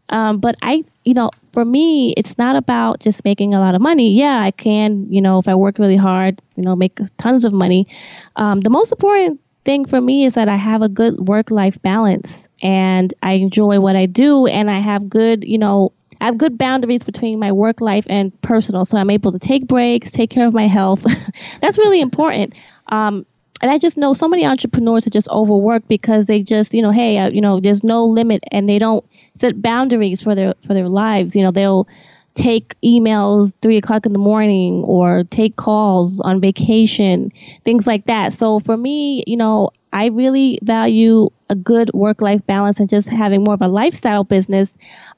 Um, 0.10 0.39
but 0.39 0.55
I, 0.62 0.86
you 1.03 1.13
know, 1.13 1.31
for 1.51 1.65
me, 1.65 2.13
it's 2.15 2.38
not 2.38 2.55
about 2.55 3.00
just 3.00 3.25
making 3.25 3.53
a 3.53 3.60
lot 3.60 3.75
of 3.75 3.81
money. 3.81 4.13
Yeah, 4.13 4.39
I 4.39 4.51
can, 4.51 5.12
you 5.12 5.22
know, 5.22 5.39
if 5.39 5.48
I 5.48 5.55
work 5.55 5.79
really 5.79 5.98
hard, 5.98 6.39
you 6.55 6.63
know, 6.63 6.75
make 6.75 7.00
tons 7.17 7.43
of 7.43 7.53
money. 7.53 7.88
Um, 8.36 8.62
the 8.62 8.69
most 8.69 8.91
important 8.91 9.41
thing 9.68 9.86
for 9.86 10.00
me 10.00 10.26
is 10.26 10.36
that 10.36 10.48
I 10.48 10.56
have 10.56 10.82
a 10.82 10.88
good 10.88 11.20
work 11.20 11.52
life 11.52 11.80
balance 11.82 12.48
and 12.64 13.14
I 13.22 13.34
enjoy 13.34 13.82
what 13.82 13.98
I 13.98 14.06
do 14.06 14.48
and 14.48 14.72
I 14.72 14.80
have 14.80 15.10
good, 15.10 15.44
you 15.44 15.58
know, 15.58 15.92
I 16.22 16.26
have 16.26 16.38
good 16.38 16.58
boundaries 16.58 17.04
between 17.04 17.38
my 17.38 17.52
work 17.52 17.82
life 17.82 18.08
and 18.10 18.32
personal. 18.42 18.86
So 18.86 18.98
I'm 18.98 19.10
able 19.10 19.34
to 19.34 19.40
take 19.40 19.68
breaks, 19.68 20.10
take 20.10 20.30
care 20.30 20.48
of 20.48 20.54
my 20.54 20.68
health. 20.68 21.06
That's 21.62 21.78
really 21.78 22.00
important. 22.00 22.54
Um, 22.88 23.26
and 23.62 23.70
I 23.70 23.78
just 23.78 23.98
know 23.98 24.14
so 24.14 24.30
many 24.30 24.46
entrepreneurs 24.46 25.06
are 25.06 25.12
just 25.12 25.28
overworked 25.28 25.90
because 25.90 26.28
they 26.28 26.42
just, 26.42 26.74
you 26.74 26.82
know, 26.82 26.92
hey, 26.92 27.18
uh, 27.18 27.30
you 27.30 27.42
know, 27.42 27.60
there's 27.60 27.84
no 27.84 28.06
limit 28.06 28.44
and 28.52 28.70
they 28.70 28.80
don't 28.80 29.06
set 29.38 29.62
boundaries 29.62 30.22
for 30.22 30.34
their 30.34 30.54
for 30.66 30.76
their 30.76 30.88
lives. 30.88 31.36
You 31.36 31.44
know, 31.44 31.52
they'll 31.52 31.90
take 32.38 32.79
emails 32.82 33.51
three 33.62 33.77
o'clock 33.77 34.06
in 34.06 34.13
the 34.13 34.20
morning 34.20 34.84
or 34.84 35.24
take 35.25 35.56
calls 35.56 36.22
on 36.22 36.39
vacation, 36.39 37.32
things 37.65 37.88
like 37.88 38.06
that. 38.06 38.32
So 38.32 38.60
for 38.60 38.77
me, 38.77 39.24
you 39.27 39.36
know, 39.36 39.72
I 39.91 40.06
really 40.08 40.60
value 40.62 41.29
a 41.50 41.56
good 41.56 41.91
work 41.94 42.22
life 42.22 42.46
balance 42.46 42.79
and 42.79 42.88
just 42.89 43.10
having 43.10 43.44
more 43.44 43.56
of 43.56 43.62
a 43.62 43.67
lifestyle 43.67 44.24
business. 44.24 44.72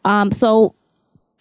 Um, 0.05 0.31
so 0.31 0.73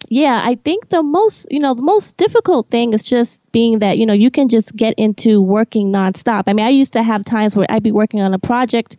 yeah, 0.09 0.41
I 0.43 0.55
think 0.55 0.89
the 0.89 1.01
most, 1.01 1.47
you 1.49 1.59
know, 1.59 1.73
the 1.73 1.81
most 1.81 2.17
difficult 2.17 2.69
thing 2.69 2.93
is 2.93 3.03
just 3.03 3.41
being 3.51 3.79
that, 3.79 3.97
you 3.97 4.05
know, 4.05 4.13
you 4.13 4.31
can 4.31 4.49
just 4.49 4.75
get 4.75 4.95
into 4.97 5.41
working 5.41 5.91
nonstop. 5.91 6.43
I 6.47 6.53
mean, 6.53 6.65
I 6.65 6.69
used 6.69 6.93
to 6.93 7.03
have 7.03 7.23
times 7.23 7.55
where 7.55 7.67
I'd 7.69 7.83
be 7.83 7.91
working 7.91 8.21
on 8.21 8.33
a 8.33 8.39
project 8.39 8.97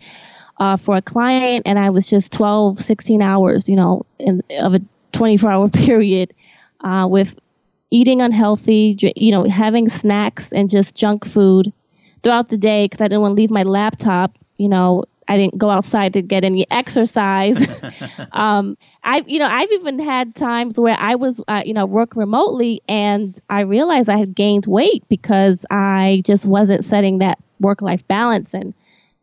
uh, 0.58 0.76
for 0.76 0.96
a 0.96 1.02
client 1.02 1.64
and 1.66 1.78
I 1.78 1.90
was 1.90 2.06
just 2.06 2.32
12, 2.32 2.80
16 2.80 3.20
hours, 3.20 3.68
you 3.68 3.76
know, 3.76 4.06
in, 4.18 4.42
of 4.58 4.74
a 4.74 4.80
24 5.12 5.50
hour 5.50 5.68
period 5.70 6.32
uh, 6.82 7.06
with 7.08 7.38
eating 7.90 8.22
unhealthy, 8.22 8.96
you 9.16 9.32
know, 9.32 9.44
having 9.44 9.88
snacks 9.88 10.52
and 10.52 10.70
just 10.70 10.94
junk 10.94 11.26
food 11.26 11.72
throughout 12.22 12.48
the 12.48 12.58
day 12.58 12.84
because 12.84 13.00
I 13.00 13.08
didn't 13.08 13.22
want 13.22 13.32
to 13.32 13.36
leave 13.36 13.50
my 13.50 13.62
laptop, 13.64 14.36
you 14.58 14.68
know, 14.68 15.04
I 15.26 15.36
didn't 15.36 15.58
go 15.58 15.70
outside 15.70 16.12
to 16.14 16.22
get 16.22 16.44
any 16.44 16.66
exercise. 16.70 17.56
um, 18.32 18.76
I, 19.02 19.24
you 19.26 19.38
know, 19.38 19.46
I've 19.46 19.70
even 19.72 19.98
had 19.98 20.34
times 20.34 20.78
where 20.78 20.96
I 20.98 21.14
was, 21.14 21.40
uh, 21.48 21.62
you 21.64 21.72
know, 21.74 21.86
work 21.86 22.16
remotely 22.16 22.82
and 22.88 23.38
I 23.48 23.60
realized 23.60 24.08
I 24.08 24.18
had 24.18 24.34
gained 24.34 24.66
weight 24.66 25.04
because 25.08 25.64
I 25.70 26.22
just 26.24 26.46
wasn't 26.46 26.84
setting 26.84 27.18
that 27.18 27.38
work 27.60 27.80
life 27.82 28.06
balance 28.08 28.54
and, 28.54 28.74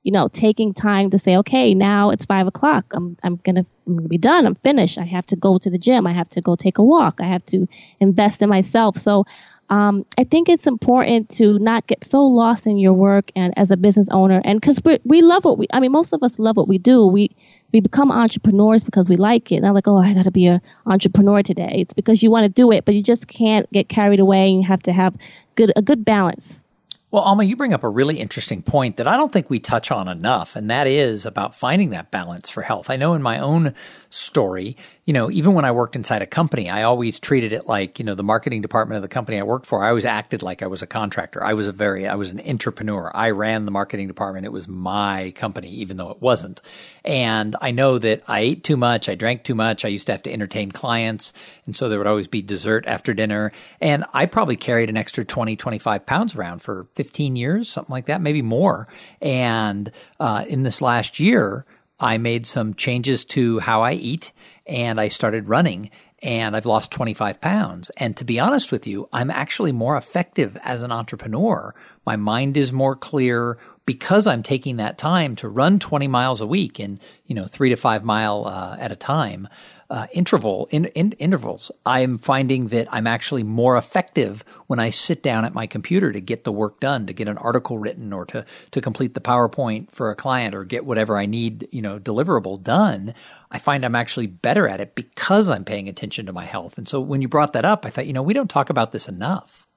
you 0.08 0.14
know, 0.14 0.30
taking 0.30 0.74
time 0.74 1.10
to 1.10 1.20
say, 1.20 1.36
okay, 1.36 1.74
now 1.74 2.12
it's 2.12 2.24
five 2.24 2.48
o'clock. 2.48 2.86
I'm, 2.94 3.18
I'm 3.24 3.36
gonna, 3.44 3.66
I'm 3.86 3.98
gonna 3.98 4.08
be 4.08 4.18
done. 4.18 4.46
I'm 4.46 4.56
finished. 4.56 4.98
I 4.98 5.04
have 5.04 5.26
to 5.26 5.36
go 5.36 5.58
to 5.58 5.70
the 5.70 5.78
gym. 5.78 6.08
I 6.08 6.14
have 6.14 6.30
to 6.30 6.40
go 6.40 6.56
take 6.56 6.78
a 6.78 6.84
walk. 6.84 7.20
I 7.20 7.26
have 7.26 7.44
to 7.48 7.68
invest 8.00 8.42
in 8.42 8.48
myself. 8.48 8.98
So 8.98 9.26
um, 9.70 10.06
I 10.18 10.24
think 10.24 10.48
it's 10.48 10.66
important 10.66 11.30
to 11.32 11.60
not 11.60 11.88
get 11.88 12.06
so 12.06 12.24
lost 12.24 12.68
in 12.68 12.78
your 12.78 12.94
work 12.94 13.34
and 13.36 13.54
as 13.58 13.70
a 13.70 13.76
business 13.76 14.08
owner, 14.12 14.42
and 14.46 14.62
because 14.62 14.80
we 14.86 14.98
we 15.04 15.20
love 15.20 15.44
what 15.44 15.58
we, 15.58 15.68
I 15.74 15.82
mean, 15.82 15.92
most 15.92 16.14
of 16.14 16.24
us 16.24 16.40
love 16.40 16.56
what 16.56 16.70
we 16.70 16.78
do. 16.78 17.06
We 17.06 17.36
we 17.74 17.82
become 17.82 18.10
entrepreneurs 18.10 18.84
because 18.86 19.10
we 19.10 19.18
like 19.18 19.52
it. 19.52 19.60
Not 19.60 19.76
like, 19.76 19.90
oh, 19.90 19.98
I 19.98 20.14
got 20.14 20.24
to 20.24 20.32
be 20.32 20.46
an 20.46 20.62
entrepreneur 20.86 21.44
today. 21.44 21.80
It's 21.80 21.94
because 21.94 22.24
you 22.24 22.32
want 22.32 22.46
to 22.46 22.50
do 22.50 22.72
it, 22.72 22.86
but 22.86 22.96
you 22.96 23.04
just 23.04 23.28
can't 23.28 23.70
get 23.74 23.90
carried 23.90 24.22
away, 24.22 24.48
and 24.48 24.62
you 24.62 24.68
have 24.70 24.84
to 24.84 24.94
have 24.94 25.18
good 25.56 25.74
a 25.76 25.82
good 25.82 26.06
balance. 26.06 26.64
Well, 27.10 27.24
Alma, 27.24 27.46
you 27.46 27.56
bring 27.56 27.74
up 27.74 27.86
a 27.86 27.90
really 27.90 28.20
interesting 28.20 28.62
point 28.62 28.98
that 28.98 29.08
I 29.08 29.16
don't 29.16 29.32
think 29.32 29.50
we 29.50 29.60
touch 29.60 29.92
on 29.92 30.10
enough, 30.10 30.58
and 30.58 30.70
that 30.70 30.88
is 30.88 31.26
about 31.26 31.56
finding 31.56 31.92
that 31.92 32.12
balance 32.12 32.50
for 32.50 32.64
health. 32.64 32.90
I 32.90 32.98
know 32.98 33.14
in 33.14 33.22
my 33.22 33.40
own 33.40 33.74
story, 34.10 34.76
you 35.08 35.14
know, 35.14 35.32
even 35.32 35.54
when 35.54 35.64
I 35.64 35.72
worked 35.72 35.96
inside 35.96 36.22
a 36.22 36.28
company, 36.28 36.70
I 36.70 36.84
always 36.84 37.18
treated 37.18 37.54
it 37.54 37.66
like, 37.66 37.98
you 37.98 38.04
know, 38.04 38.14
the 38.14 38.26
marketing 38.26 38.60
department 38.60 38.98
of 38.98 39.04
the 39.04 39.08
company 39.08 39.40
I 39.40 39.44
worked 39.44 39.66
for, 39.66 39.82
I 39.82 39.88
always 39.88 40.04
acted 40.04 40.44
like 40.44 40.62
I 40.62 40.68
was 40.68 40.82
a 40.82 40.88
contractor. 40.88 41.42
I 41.42 41.54
was 41.54 41.70
a 41.70 41.72
very, 41.72 42.06
I 42.06 42.16
was 42.16 42.32
an 42.32 42.42
entrepreneur. 42.46 43.10
I 43.16 43.30
ran 43.30 43.64
the 43.64 43.72
marketing 43.72 44.08
department. 44.08 44.46
It 44.46 44.52
was 44.52 44.68
my 44.68 45.32
company, 45.38 45.70
even 45.70 45.96
though 45.96 46.10
it 46.10 46.22
wasn't. 46.22 46.60
And 47.06 47.56
I 47.62 47.72
know 47.72 47.98
that 48.00 48.22
I 48.28 48.42
ate 48.42 48.66
too 48.66 48.76
much. 48.76 49.08
I 49.08 49.16
drank 49.16 49.46
too 49.46 49.56
much. 49.56 49.86
I 49.86 49.88
used 49.88 50.08
to 50.08 50.12
have 50.12 50.24
to 50.24 50.34
entertain 50.34 50.72
clients. 50.72 51.32
And 51.66 51.74
so 51.74 51.88
there 51.88 52.00
would 52.00 52.06
always 52.06 52.28
be 52.28 52.42
dessert 52.42 52.86
after 52.86 53.14
dinner. 53.14 53.54
And 53.80 54.04
I 54.14 54.26
probably 54.26 54.58
carried 54.58 54.90
an 54.90 54.98
extra 54.98 55.24
20, 55.24 55.56
25 55.56 56.06
pounds 56.06 56.36
around 56.36 56.62
for 56.62 56.86
15 56.96 57.38
years, 57.38 57.70
something 57.70 57.94
like 57.94 58.08
that, 58.08 58.20
maybe 58.20 58.42
more. 58.42 58.90
And, 59.22 59.90
uh, 60.20 60.44
in 60.50 60.64
this 60.64 60.82
last 60.82 61.18
year, 61.18 61.66
I 61.98 62.18
made 62.18 62.46
some 62.46 62.74
changes 62.74 63.24
to 63.26 63.60
how 63.60 63.82
I 63.84 63.94
eat 63.94 64.34
and 64.68 65.00
I 65.00 65.08
started 65.08 65.50
running 65.50 65.90
and 66.22 66.56
I've 66.56 66.66
lost 66.66 66.92
25 66.92 67.40
pounds. 67.42 67.90
And 67.98 68.18
to 68.18 68.26
be 68.26 68.40
honest 68.40 68.72
with 68.72 68.88
you, 68.88 69.08
I'm 69.14 69.30
actually 69.30 69.72
more 69.72 69.98
effective 69.98 70.58
as 70.64 70.82
an 70.82 70.92
entrepreneur. 70.92 71.74
My 72.06 72.16
mind 72.16 72.58
is 72.58 72.74
more 72.74 72.96
clear 72.96 73.58
because 73.88 74.28
I'm 74.28 74.44
taking 74.44 74.76
that 74.78 75.00
time 75.00 75.36
to 75.38 75.50
run 75.50 75.80
20 75.80 76.08
miles 76.08 76.42
a 76.42 76.46
week 76.46 76.80
in, 76.80 77.00
you 77.26 77.34
know, 77.34 77.48
three 77.48 77.70
to 77.70 77.76
five 77.76 78.04
mile 78.04 78.46
uh, 78.46 78.78
at 78.80 78.92
a 78.92 78.96
time 78.96 79.48
uh, 79.90 80.08
interval 80.12 80.68
in, 80.70 80.86
in 80.88 81.14
intervals, 81.14 81.72
I'm 81.86 82.18
finding 82.18 82.68
that 82.68 82.88
I'm 82.92 83.08
actually 83.08 83.44
more 83.44 83.78
effective 83.78 84.44
when 84.68 84.80
I 84.80 84.90
sit 84.90 85.24
down 85.24 85.46
at 85.46 85.54
my 85.54 85.66
computer 85.66 86.12
to 86.12 86.20
get 86.20 86.44
the 86.44 86.52
work 86.52 86.80
done, 86.80 87.06
to 87.08 87.14
get 87.14 87.28
an 87.28 87.38
article 87.38 87.78
written, 87.78 88.12
or 88.12 88.26
to 88.26 88.46
to 88.72 88.82
complete 88.82 89.14
the 89.14 89.22
PowerPoint 89.22 89.90
for 89.92 90.12
a 90.12 90.16
client, 90.16 90.54
or 90.54 90.66
get 90.66 90.86
whatever 90.86 91.18
I 91.18 91.26
need, 91.26 91.68
you 91.72 91.82
know, 91.82 92.00
deliverable 92.00 92.62
done. 92.62 93.14
I 93.50 93.60
find 93.60 93.86
I'm 93.86 93.96
actually 93.96 94.28
better 94.28 94.68
at 94.68 94.82
it 94.82 94.94
because 94.94 95.48
I'm 95.48 95.64
paying 95.64 95.88
attention 95.88 96.26
to 96.26 96.34
my 96.34 96.44
health. 96.44 96.78
And 96.78 96.88
so 96.88 97.00
when 97.00 97.22
you 97.22 97.30
brought 97.30 97.54
that 97.54 97.66
up, 97.66 97.86
I 97.86 97.90
thought, 97.90 98.08
you 98.08 98.14
know, 98.14 98.24
we 98.24 98.34
don't 98.34 98.50
talk 98.50 98.70
about 98.70 98.92
this 98.92 99.08
enough. 99.08 99.68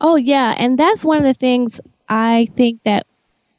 Oh 0.00 0.16
yeah, 0.16 0.54
and 0.56 0.76
that's 0.76 1.04
one 1.04 1.18
of 1.18 1.24
the 1.24 1.34
things 1.34 1.80
I 2.08 2.48
think 2.56 2.82
that 2.84 3.06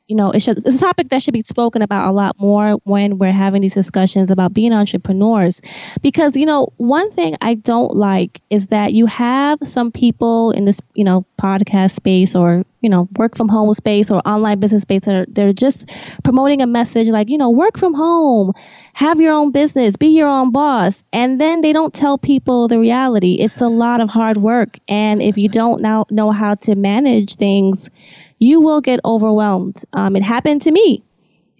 you 0.07 0.15
know, 0.15 0.31
it 0.31 0.39
should, 0.39 0.57
it's 0.65 0.77
a 0.77 0.79
topic 0.79 1.09
that 1.09 1.21
should 1.21 1.33
be 1.33 1.43
spoken 1.43 1.81
about 1.81 2.07
a 2.07 2.11
lot 2.11 2.39
more 2.39 2.73
when 2.85 3.17
we're 3.17 3.31
having 3.31 3.61
these 3.61 3.73
discussions 3.73 4.31
about 4.31 4.53
being 4.53 4.71
entrepreneurs. 4.71 5.61
Because, 6.01 6.35
you 6.35 6.45
know, 6.45 6.69
one 6.77 7.11
thing 7.11 7.35
I 7.41 7.55
don't 7.55 7.93
like 7.93 8.41
is 8.49 8.67
that 8.67 8.93
you 8.93 9.05
have 9.07 9.59
some 9.63 9.91
people 9.91 10.51
in 10.51 10.63
this, 10.63 10.79
you 10.93 11.03
know, 11.03 11.25
podcast 11.41 11.91
space 11.95 12.35
or, 12.35 12.63
you 12.79 12.89
know, 12.89 13.09
work 13.17 13.35
from 13.35 13.49
home 13.49 13.73
space 13.73 14.09
or 14.09 14.21
online 14.25 14.59
business 14.59 14.83
space 14.83 15.01
that 15.03 15.15
are, 15.15 15.25
they're 15.27 15.51
just 15.51 15.89
promoting 16.23 16.61
a 16.61 16.67
message 16.67 17.09
like, 17.09 17.29
you 17.29 17.37
know, 17.37 17.49
work 17.49 17.77
from 17.77 17.93
home, 17.93 18.53
have 18.97 19.21
your 19.21 19.31
own 19.31 19.51
business, 19.51 19.95
be 19.95 20.07
your 20.07 20.27
own 20.27 20.51
boss. 20.51 21.03
And 21.13 21.39
then 21.39 21.61
they 21.61 21.71
don't 21.71 21.93
tell 21.93 22.17
people 22.17 22.67
the 22.67 22.79
reality. 22.79 23.35
It's 23.35 23.61
a 23.61 23.67
lot 23.67 24.01
of 24.01 24.09
hard 24.09 24.37
work. 24.37 24.79
And 24.87 25.21
if 25.21 25.37
you 25.37 25.49
don't 25.49 25.83
now 25.83 26.07
know 26.09 26.31
how 26.31 26.55
to 26.55 26.73
manage 26.73 27.35
things, 27.35 27.91
you 28.39 28.59
will 28.59 28.81
get 28.81 28.99
overwhelmed. 29.05 29.85
Um, 29.93 30.15
it 30.15 30.23
happened 30.23 30.63
to 30.63 30.71
me. 30.71 31.03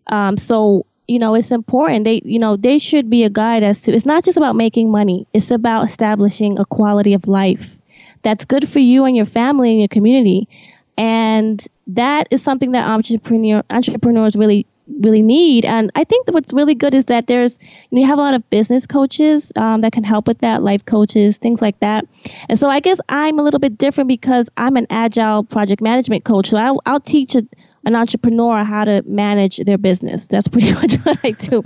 Um, 0.08 0.38
so, 0.38 0.88
you 1.08 1.20
know, 1.20 1.36
it's 1.36 1.52
important. 1.52 2.06
They, 2.06 2.24
you 2.26 2.40
know, 2.40 2.58
they 2.58 2.80
should 2.80 3.08
be 3.08 3.24
a 3.24 3.30
guide 3.30 3.62
as 3.62 3.82
to, 3.82 3.94
it's 3.94 4.04
not 4.04 4.24
just 4.24 4.38
about 4.38 4.56
making 4.56 4.90
money. 4.90 5.28
It's 5.32 5.52
about 5.52 5.84
establishing 5.84 6.58
a 6.58 6.66
quality 6.66 7.14
of 7.14 7.28
life 7.28 7.78
that's 8.24 8.46
good 8.46 8.68
for 8.68 8.80
you 8.80 9.06
and 9.06 9.16
your 9.16 9.28
family 9.28 9.70
and 9.70 9.80
your 9.80 9.90
community. 9.90 10.50
And 10.98 11.64
that 11.86 12.30
is 12.32 12.42
something 12.42 12.72
that 12.72 12.90
entrepreneur, 12.90 13.62
entrepreneurs 13.70 14.36
really 14.36 14.66
really 15.02 15.22
need. 15.22 15.66
And 15.66 15.92
I 15.96 16.04
think 16.04 16.28
what's 16.32 16.54
really 16.54 16.76
good 16.76 16.94
is 16.94 17.06
that 17.06 17.28
there's 17.28 17.60
you, 17.62 17.98
know, 17.98 18.02
you 18.02 18.08
have 18.08 18.18
a 18.18 18.22
lot 18.22 18.34
of 18.34 18.50
business 18.50 18.86
coaches 18.86 19.52
um, 19.56 19.82
that 19.82 19.92
can 19.92 20.04
help 20.04 20.28
with 20.28 20.40
that, 20.40 20.62
life 20.62 20.86
coaches, 20.86 21.38
things 21.38 21.62
like 21.62 21.80
that. 21.80 22.06
And 22.50 22.58
so 22.58 22.70
I 22.70 22.80
guess 22.80 23.00
I'm 23.10 23.40
a 23.40 23.44
little 23.44 23.60
bit 23.60 23.78
different 23.78 24.08
because 24.08 24.50
I'm 24.58 24.78
an 24.78 24.88
agile 24.90 25.44
project 25.44 25.82
management 25.82 26.24
coach. 26.24 26.50
So 26.50 26.58
I'll, 26.58 26.82
I'll 26.86 27.00
teach 27.00 27.36
a, 27.36 27.46
an 27.86 27.96
entrepreneur 27.96 28.64
how 28.64 28.86
to 28.86 29.04
manage 29.06 29.58
their 29.58 29.78
business. 29.78 30.26
That's 30.28 30.48
pretty 30.50 30.74
much 30.74 30.96
what 30.96 31.20
I 31.24 31.32
do. 31.32 31.64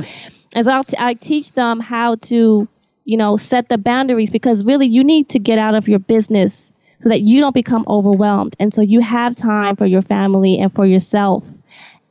As 0.54 0.68
I'll 0.68 0.84
t- 0.84 0.98
I 1.00 1.14
teach 1.14 1.54
them 1.54 1.80
how 1.80 2.16
to 2.16 2.68
you 3.06 3.18
know 3.18 3.38
set 3.38 3.70
the 3.70 3.78
boundaries 3.78 4.30
because 4.30 4.64
really 4.64 4.88
you 4.88 5.04
need 5.04 5.30
to 5.30 5.40
get 5.40 5.58
out 5.58 5.76
of 5.76 5.88
your 5.88 6.00
business 6.00 6.76
so 7.00 7.10
that 7.10 7.22
you 7.22 7.40
don't 7.40 7.54
become 7.54 7.84
overwhelmed 7.88 8.56
and 8.60 8.74
so 8.74 8.82
you 8.82 9.02
have 9.02 9.36
time 9.36 9.76
for 9.76 9.86
your 9.86 10.02
family 10.04 10.60
and 10.60 10.74
for 10.74 10.86
yourself 10.86 11.44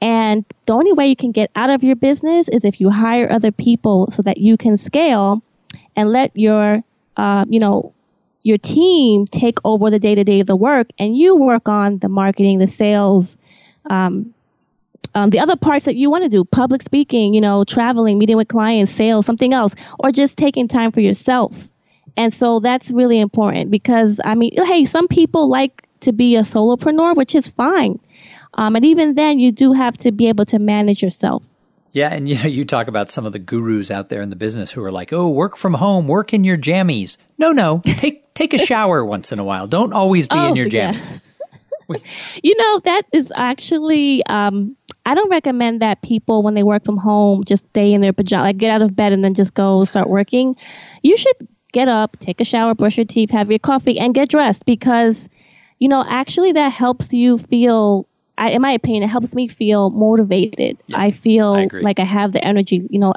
and 0.01 0.45
the 0.67 0.73
only 0.73 0.93
way 0.93 1.09
you 1.09 1.17
can 1.17 1.33
get 1.33 1.51
out 1.55 1.71
of 1.71 1.85
your 1.85 1.97
business 1.97 2.49
is 2.49 2.65
if 2.65 2.81
you 2.81 2.91
hire 2.91 3.31
other 3.31 3.53
people 3.53 4.11
so 4.11 4.23
that 4.23 4.39
you 4.39 4.57
can 4.57 4.79
scale 4.79 5.43
and 5.95 6.11
let 6.11 6.37
your, 6.37 6.83
uh, 7.17 7.45
you 7.49 7.61
know, 7.61 7.93
your 8.43 8.57
team 8.57 9.27
take 9.27 9.59
over 9.65 9.91
the 9.91 9.99
day 9.99 10.15
to 10.15 10.25
day 10.25 10.41
of 10.41 10.47
the 10.47 10.57
work 10.57 10.89
and 10.99 11.17
you 11.17 11.37
work 11.37 11.69
on 11.69 11.99
the 11.99 12.09
marketing, 12.09 12.59
the 12.59 12.69
sales, 12.69 13.37
um, 13.91 14.33
um, 15.15 15.31
the 15.31 15.41
other 15.41 15.57
parts 15.57 15.85
that 15.85 15.97
you 15.97 16.09
want 16.09 16.25
to 16.25 16.31
do, 16.31 16.45
public 16.45 16.83
speaking, 16.83 17.35
you 17.35 17.41
know, 17.41 17.65
traveling, 17.65 18.19
meeting 18.19 18.37
with 18.37 18.49
clients, 18.49 18.93
sales, 18.93 19.27
something 19.27 19.53
else, 19.53 19.75
or 19.99 20.13
just 20.13 20.37
taking 20.37 20.69
time 20.69 20.93
for 20.93 21.01
yourself. 21.01 21.69
And 22.17 22.33
so 22.33 22.61
that's 22.61 22.91
really 22.91 23.19
important 23.19 23.71
because, 23.71 24.21
I 24.25 24.35
mean, 24.35 24.53
hey, 24.57 24.85
some 24.85 25.09
people 25.09 25.49
like 25.49 25.87
to 26.01 26.13
be 26.13 26.37
a 26.37 26.43
solopreneur, 26.43 27.17
which 27.17 27.35
is 27.35 27.49
fine. 27.49 27.99
Um, 28.55 28.77
and 28.77 28.85
even 28.85 29.15
then, 29.15 29.39
you 29.39 29.53
do 29.53 29.73
have 29.73 29.97
to 29.99 30.13
be 30.13 30.29
able 30.29 30.45
to 30.47 30.59
manage 30.59 31.03
yourself. 31.03 31.43
Yeah, 31.93 32.13
and 32.13 32.29
you 32.29 32.37
know, 32.37 32.47
you 32.47 32.65
talk 32.65 32.89
about 32.89 33.11
some 33.11 33.27
of 33.27 33.33
the 33.33 33.39
gurus 33.39 33.91
out 33.91 34.09
there 34.09 34.23
in 34.23 34.31
the 34.31 34.37
business 34.37 34.71
who 34.71 34.83
are 34.85 34.93
like, 34.93 35.13
"Oh, 35.13 35.29
work 35.29 35.57
from 35.57 35.75
home, 35.75 36.07
work 36.07 36.33
in 36.33 36.45
your 36.45 36.57
jammies." 36.57 37.17
No, 37.39 37.53
no, 37.53 37.83
take 37.85 38.33
take 38.35 38.55
a 38.55 38.59
shower 38.59 39.05
once 39.05 39.33
in 39.33 39.39
a 39.39 39.45
while. 39.45 39.67
Don't 39.67 39.93
always 39.93 40.27
be 40.29 40.37
oh, 40.37 40.49
in 40.49 40.57
your 40.57 40.69
jammies. 40.69 41.21
Yeah. 41.91 41.99
you 42.45 42.57
know, 42.57 42.81
that 42.85 43.03
is 43.13 43.33
actually 43.35 44.25
um, 44.27 44.77
I 45.07 45.15
don't 45.15 45.31
recommend 45.31 45.81
that 45.83 46.03
people 46.03 46.43
when 46.43 46.55
they 46.55 46.63
work 46.63 46.85
from 46.85 46.97
home 46.97 47.45
just 47.45 47.67
stay 47.71 47.93
in 47.93 48.01
their 48.01 48.13
pajamas, 48.13 48.45
like 48.45 48.59
get 48.59 48.71
out 48.71 48.83
of 48.83 48.95
bed 48.95 49.13
and 49.13 49.25
then 49.25 49.35
just 49.35 49.55
go 49.55 49.85
start 49.85 50.09
working. 50.09 50.57
You 51.03 51.17
should 51.17 51.49
get 51.73 51.89
up, 51.89 52.19
take 52.21 52.41
a 52.41 52.45
shower, 52.45 52.75
brush 52.75 52.97
your 52.97 53.07
teeth, 53.07 53.31
have 53.31 53.51
your 53.51 53.59
coffee, 53.59 53.99
and 53.99 54.15
get 54.15 54.29
dressed 54.29 54.67
because, 54.67 55.29
you 55.79 55.89
know, 55.89 56.05
actually 56.07 56.53
that 56.53 56.73
helps 56.73 57.13
you 57.13 57.39
feel. 57.39 58.07
I, 58.41 58.51
in 58.51 58.63
my 58.63 58.73
opinion, 58.73 59.03
it 59.03 59.09
helps 59.09 59.35
me 59.35 59.47
feel 59.47 59.91
motivated. 59.91 60.79
Yeah, 60.87 60.99
I 60.99 61.11
feel 61.11 61.53
I 61.53 61.69
like 61.73 62.01
I 62.01 62.05
have 62.05 62.33
the 62.33 62.43
energy. 62.43 62.87
You 62.91 62.99
know, 62.99 63.15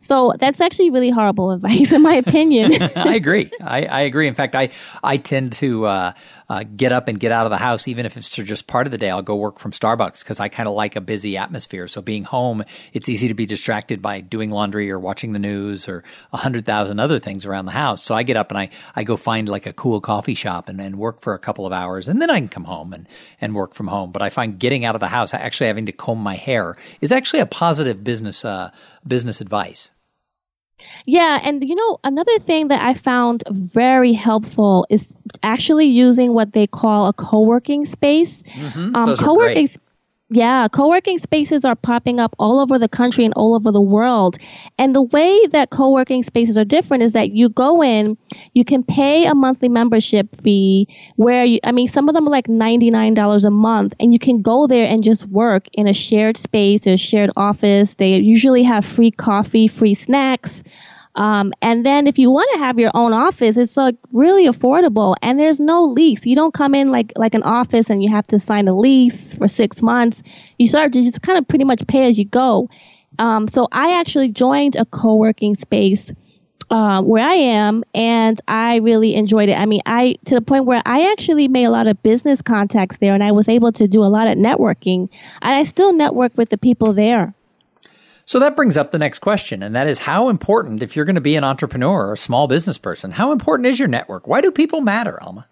so 0.00 0.34
that's 0.38 0.60
actually 0.60 0.90
really 0.90 1.10
horrible 1.10 1.50
advice, 1.50 1.92
in 1.96 2.02
my 2.02 2.14
opinion. 2.14 2.82
I 2.96 3.14
agree. 3.14 3.50
I, 3.60 3.86
I, 3.86 4.00
agree. 4.02 4.28
In 4.28 4.34
fact, 4.34 4.54
I 4.54 4.70
I 5.02 5.16
tend 5.16 5.52
to 5.54 5.86
uh, 5.86 6.12
uh, 6.48 6.64
get 6.76 6.92
up 6.92 7.08
and 7.08 7.18
get 7.18 7.32
out 7.32 7.46
of 7.46 7.50
the 7.50 7.56
house, 7.56 7.88
even 7.88 8.06
if 8.06 8.16
it's 8.16 8.28
just 8.28 8.66
part 8.66 8.86
of 8.86 8.90
the 8.90 8.98
day. 8.98 9.10
I'll 9.10 9.22
go 9.22 9.36
work 9.36 9.58
from 9.58 9.72
Starbucks 9.72 10.20
because 10.20 10.38
I 10.38 10.48
kind 10.48 10.68
of 10.68 10.74
like 10.74 10.96
a 10.96 11.00
busy 11.00 11.36
atmosphere. 11.36 11.88
So 11.88 12.00
being 12.00 12.24
home, 12.24 12.64
it's 12.92 13.08
easy 13.08 13.28
to 13.28 13.34
be 13.34 13.46
distracted 13.46 14.00
by 14.00 14.20
doing 14.20 14.50
laundry 14.50 14.90
or 14.90 14.98
watching 14.98 15.32
the 15.32 15.38
news 15.38 15.88
or 15.88 16.04
a 16.32 16.36
hundred 16.36 16.66
thousand 16.66 17.00
other 17.00 17.18
things 17.18 17.44
around 17.44 17.66
the 17.66 17.72
house. 17.72 18.02
So 18.02 18.14
I 18.14 18.22
get 18.22 18.36
up 18.36 18.50
and 18.50 18.58
I, 18.58 18.70
I 18.94 19.04
go 19.04 19.16
find 19.16 19.48
like 19.48 19.66
a 19.66 19.72
cool 19.72 20.00
coffee 20.00 20.34
shop 20.34 20.68
and, 20.68 20.80
and 20.80 20.98
work 20.98 21.20
for 21.20 21.34
a 21.34 21.38
couple 21.38 21.66
of 21.66 21.72
hours, 21.72 22.08
and 22.08 22.22
then 22.22 22.30
I 22.30 22.38
can 22.38 22.48
come 22.48 22.64
home 22.64 22.92
and 22.92 23.08
and 23.40 23.54
work 23.54 23.74
from 23.74 23.88
home. 23.88 24.12
But 24.12 24.22
I 24.22 24.30
find 24.30 24.58
getting 24.58 24.84
out 24.84 24.94
of 24.94 25.00
the 25.00 25.08
house, 25.08 25.34
actually 25.34 25.66
having 25.66 25.86
to 25.86 25.92
comb 25.92 26.18
my 26.18 26.36
hair, 26.36 26.76
is 27.00 27.12
actually 27.12 27.40
a 27.40 27.46
positive 27.46 28.04
business 28.04 28.44
uh, 28.44 28.70
business 29.06 29.40
advice. 29.40 29.90
Yeah, 31.06 31.40
and 31.42 31.66
you 31.66 31.74
know, 31.74 31.98
another 32.04 32.38
thing 32.38 32.68
that 32.68 32.82
I 32.82 32.94
found 32.94 33.44
very 33.50 34.12
helpful 34.12 34.86
is 34.90 35.14
actually 35.42 35.86
using 35.86 36.34
what 36.34 36.52
they 36.52 36.66
call 36.66 37.08
a 37.08 37.12
co-working 37.12 37.86
space. 37.86 38.42
Mm-hmm. 38.42 38.94
Um, 38.94 39.16
co-working 39.16 39.68
yeah, 40.28 40.66
co 40.66 40.88
working 40.88 41.18
spaces 41.18 41.64
are 41.64 41.76
popping 41.76 42.18
up 42.18 42.34
all 42.38 42.58
over 42.58 42.78
the 42.78 42.88
country 42.88 43.24
and 43.24 43.32
all 43.34 43.54
over 43.54 43.70
the 43.70 43.80
world. 43.80 44.36
And 44.76 44.92
the 44.92 45.02
way 45.02 45.46
that 45.52 45.70
co 45.70 45.90
working 45.90 46.24
spaces 46.24 46.58
are 46.58 46.64
different 46.64 47.04
is 47.04 47.12
that 47.12 47.30
you 47.30 47.48
go 47.48 47.80
in, 47.82 48.18
you 48.52 48.64
can 48.64 48.82
pay 48.82 49.26
a 49.26 49.34
monthly 49.34 49.68
membership 49.68 50.34
fee 50.42 50.88
where 51.14 51.44
you, 51.44 51.60
I 51.62 51.70
mean, 51.70 51.86
some 51.86 52.08
of 52.08 52.14
them 52.14 52.26
are 52.26 52.30
like 52.30 52.48
$99 52.48 53.44
a 53.44 53.50
month, 53.50 53.94
and 54.00 54.12
you 54.12 54.18
can 54.18 54.42
go 54.42 54.66
there 54.66 54.88
and 54.88 55.04
just 55.04 55.26
work 55.26 55.66
in 55.74 55.86
a 55.86 55.94
shared 55.94 56.36
space, 56.36 56.86
a 56.86 56.96
shared 56.96 57.30
office. 57.36 57.94
They 57.94 58.16
usually 58.16 58.64
have 58.64 58.84
free 58.84 59.12
coffee, 59.12 59.68
free 59.68 59.94
snacks. 59.94 60.64
Um, 61.16 61.54
and 61.62 61.84
then 61.84 62.06
if 62.06 62.18
you 62.18 62.30
want 62.30 62.48
to 62.52 62.58
have 62.58 62.78
your 62.78 62.90
own 62.94 63.12
office, 63.12 63.56
it's 63.56 63.76
like 63.76 63.96
really 64.12 64.46
affordable 64.46 65.16
and 65.22 65.40
there's 65.40 65.58
no 65.58 65.82
lease. 65.84 66.26
You 66.26 66.36
don't 66.36 66.52
come 66.52 66.74
in 66.74 66.92
like, 66.92 67.12
like 67.16 67.34
an 67.34 67.42
office 67.42 67.88
and 67.88 68.02
you 68.02 68.10
have 68.10 68.26
to 68.28 68.38
sign 68.38 68.68
a 68.68 68.76
lease 68.76 69.34
for 69.34 69.48
six 69.48 69.80
months. 69.80 70.22
You 70.58 70.68
start 70.68 70.92
to 70.92 71.02
just 71.02 71.22
kind 71.22 71.38
of 71.38 71.48
pretty 71.48 71.64
much 71.64 71.86
pay 71.86 72.06
as 72.06 72.18
you 72.18 72.26
go. 72.26 72.68
Um, 73.18 73.48
so 73.48 73.66
I 73.72 73.98
actually 73.98 74.28
joined 74.28 74.76
a 74.76 74.84
co-working 74.84 75.56
space 75.56 76.12
uh, 76.70 77.00
where 77.02 77.24
I 77.24 77.34
am, 77.34 77.84
and 77.94 78.40
I 78.48 78.76
really 78.76 79.14
enjoyed 79.14 79.48
it. 79.48 79.58
I 79.58 79.66
mean, 79.66 79.82
I 79.86 80.16
to 80.26 80.34
the 80.34 80.40
point 80.40 80.64
where 80.64 80.82
I 80.84 81.12
actually 81.12 81.48
made 81.48 81.64
a 81.64 81.70
lot 81.70 81.86
of 81.86 82.02
business 82.02 82.42
contacts 82.42 82.98
there, 82.98 83.14
and 83.14 83.22
I 83.22 83.32
was 83.32 83.48
able 83.48 83.72
to 83.72 83.86
do 83.86 84.02
a 84.02 84.06
lot 84.06 84.26
of 84.26 84.36
networking. 84.36 85.08
And 85.42 85.54
I 85.54 85.62
still 85.62 85.92
network 85.92 86.36
with 86.36 86.50
the 86.50 86.58
people 86.58 86.92
there. 86.92 87.34
So 88.28 88.40
that 88.40 88.56
brings 88.56 88.76
up 88.76 88.90
the 88.90 88.98
next 88.98 89.20
question, 89.20 89.62
and 89.62 89.72
that 89.76 89.86
is 89.86 90.00
how 90.00 90.28
important, 90.28 90.82
if 90.82 90.96
you're 90.96 91.04
going 91.04 91.14
to 91.14 91.20
be 91.20 91.36
an 91.36 91.44
entrepreneur 91.44 92.08
or 92.08 92.14
a 92.14 92.18
small 92.18 92.48
business 92.48 92.76
person, 92.76 93.12
how 93.12 93.30
important 93.30 93.68
is 93.68 93.78
your 93.78 93.86
network? 93.86 94.26
Why 94.26 94.40
do 94.40 94.50
people 94.50 94.80
matter, 94.80 95.22
Alma? 95.22 95.46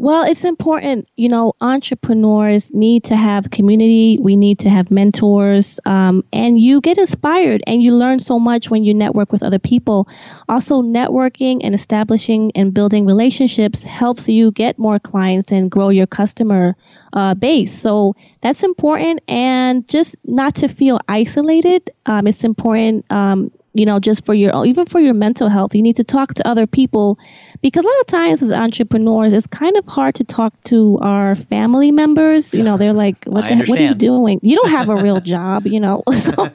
Well, 0.00 0.24
it's 0.24 0.44
important. 0.44 1.10
You 1.16 1.28
know, 1.28 1.52
entrepreneurs 1.60 2.72
need 2.72 3.04
to 3.04 3.16
have 3.16 3.50
community. 3.50 4.16
We 4.18 4.34
need 4.34 4.60
to 4.60 4.70
have 4.70 4.90
mentors. 4.90 5.78
Um, 5.84 6.24
and 6.32 6.58
you 6.58 6.80
get 6.80 6.96
inspired 6.96 7.62
and 7.66 7.82
you 7.82 7.94
learn 7.94 8.18
so 8.18 8.38
much 8.38 8.70
when 8.70 8.82
you 8.82 8.94
network 8.94 9.30
with 9.30 9.42
other 9.42 9.58
people. 9.58 10.08
Also, 10.48 10.80
networking 10.80 11.60
and 11.64 11.74
establishing 11.74 12.50
and 12.54 12.72
building 12.72 13.04
relationships 13.04 13.84
helps 13.84 14.26
you 14.26 14.52
get 14.52 14.78
more 14.78 14.98
clients 14.98 15.52
and 15.52 15.70
grow 15.70 15.90
your 15.90 16.06
customer 16.06 16.76
uh, 17.12 17.34
base. 17.34 17.78
So 17.78 18.16
that's 18.40 18.62
important. 18.62 19.20
And 19.28 19.86
just 19.86 20.16
not 20.24 20.54
to 20.56 20.68
feel 20.68 20.98
isolated. 21.08 21.90
Um, 22.06 22.26
it's 22.26 22.44
important, 22.44 23.04
um, 23.10 23.52
you 23.72 23.86
know, 23.86 24.00
just 24.00 24.24
for 24.24 24.34
your, 24.34 24.54
own, 24.54 24.66
even 24.66 24.86
for 24.86 25.00
your 25.00 25.14
mental 25.14 25.48
health. 25.48 25.74
You 25.74 25.82
need 25.82 25.96
to 25.96 26.04
talk 26.04 26.34
to 26.34 26.48
other 26.48 26.66
people 26.66 27.18
because 27.62 27.84
a 27.84 27.86
lot 27.86 28.00
of 28.00 28.06
times 28.06 28.42
as 28.42 28.52
entrepreneurs, 28.52 29.32
it's 29.32 29.46
kind 29.46 29.76
of 29.76 29.86
hard 29.86 30.16
to 30.16 30.24
talk 30.24 30.52
to 30.64 30.98
our 31.02 31.36
family 31.36 31.92
members. 31.92 32.52
You 32.52 32.64
know, 32.64 32.76
they're 32.76 32.92
like, 32.92 33.24
"What, 33.24 33.42
the, 33.48 33.64
what 33.66 33.78
are 33.78 33.84
you 33.84 33.94
doing? 33.94 34.40
You 34.42 34.56
don't 34.56 34.70
have 34.70 34.88
a 34.88 34.96
real 34.96 35.20
job." 35.34 35.66
You 35.66 35.80
know, 35.80 36.02
so 36.12 36.52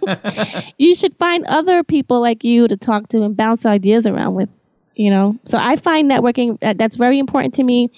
you 0.78 0.96
should 0.96 1.16
find 1.18 1.46
other 1.46 1.84
people 1.84 2.22
like 2.22 2.44
you 2.44 2.68
to 2.68 2.76
talk 2.76 3.10
to 3.10 3.24
and 3.24 3.38
bounce 3.38 3.66
ideas 3.66 4.08
around 4.08 4.36
with. 4.36 4.50
You 4.98 5.10
know, 5.10 5.38
so 5.44 5.58
I 5.58 5.76
find 5.76 6.10
networking 6.10 6.58
that's 6.78 6.96
very 6.96 7.20
important 7.20 7.56
to 7.56 7.64
me. 7.64 7.92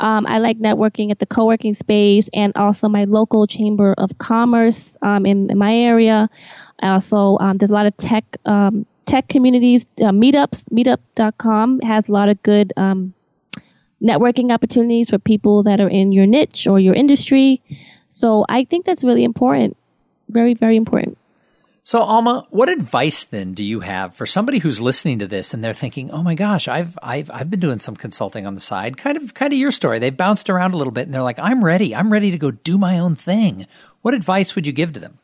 Um, 0.00 0.26
I 0.26 0.38
like 0.38 0.58
networking 0.58 1.12
at 1.12 1.20
the 1.20 1.26
co-working 1.26 1.76
space 1.76 2.28
and 2.34 2.52
also 2.56 2.88
my 2.88 3.04
local 3.04 3.46
chamber 3.46 3.94
of 3.96 4.18
commerce 4.18 4.98
um, 5.02 5.24
in, 5.24 5.48
in, 5.48 5.56
my 5.56 5.72
area. 5.72 6.28
Also, 6.82 7.38
um, 7.38 7.58
there's 7.58 7.70
a 7.70 7.74
lot 7.74 7.86
of 7.86 7.96
tech 7.96 8.24
um, 8.44 8.86
tech 9.04 9.28
communities, 9.28 9.86
uh, 10.00 10.10
meetups, 10.10 10.64
meetup.com 10.70 11.80
has 11.80 12.08
a 12.08 12.12
lot 12.12 12.28
of 12.28 12.42
good 12.42 12.72
um, 12.76 13.14
networking 14.02 14.52
opportunities 14.52 15.10
for 15.10 15.18
people 15.18 15.62
that 15.64 15.80
are 15.80 15.88
in 15.88 16.12
your 16.12 16.26
niche 16.26 16.66
or 16.66 16.78
your 16.80 16.94
industry. 16.94 17.60
So 18.10 18.44
I 18.48 18.64
think 18.64 18.84
that's 18.86 19.04
really 19.04 19.24
important. 19.24 19.76
Very, 20.28 20.54
very 20.54 20.76
important. 20.76 21.18
So, 21.84 22.00
Alma, 22.00 22.46
what 22.50 22.68
advice 22.68 23.24
then 23.24 23.54
do 23.54 23.62
you 23.64 23.80
have 23.80 24.14
for 24.14 24.24
somebody 24.24 24.58
who's 24.58 24.80
listening 24.80 25.18
to 25.18 25.26
this 25.26 25.52
and 25.52 25.64
they're 25.64 25.74
thinking, 25.74 26.12
"Oh 26.12 26.22
my 26.22 26.36
gosh, 26.36 26.68
I've 26.68 26.96
I've 27.02 27.28
I've 27.28 27.50
been 27.50 27.58
doing 27.58 27.80
some 27.80 27.96
consulting 27.96 28.46
on 28.46 28.54
the 28.54 28.60
side." 28.60 28.96
Kind 28.96 29.16
of 29.16 29.34
kind 29.34 29.52
of 29.52 29.58
your 29.58 29.72
story. 29.72 29.98
They've 29.98 30.16
bounced 30.16 30.48
around 30.48 30.74
a 30.74 30.76
little 30.76 30.92
bit 30.92 31.06
and 31.06 31.12
they're 31.12 31.24
like, 31.24 31.40
"I'm 31.40 31.64
ready. 31.64 31.92
I'm 31.92 32.12
ready 32.12 32.30
to 32.30 32.38
go 32.38 32.52
do 32.52 32.78
my 32.78 33.00
own 33.00 33.16
thing." 33.16 33.66
What 34.02 34.14
advice 34.14 34.54
would 34.54 34.64
you 34.64 34.72
give 34.72 34.92
to 34.92 35.00
them? 35.00 35.18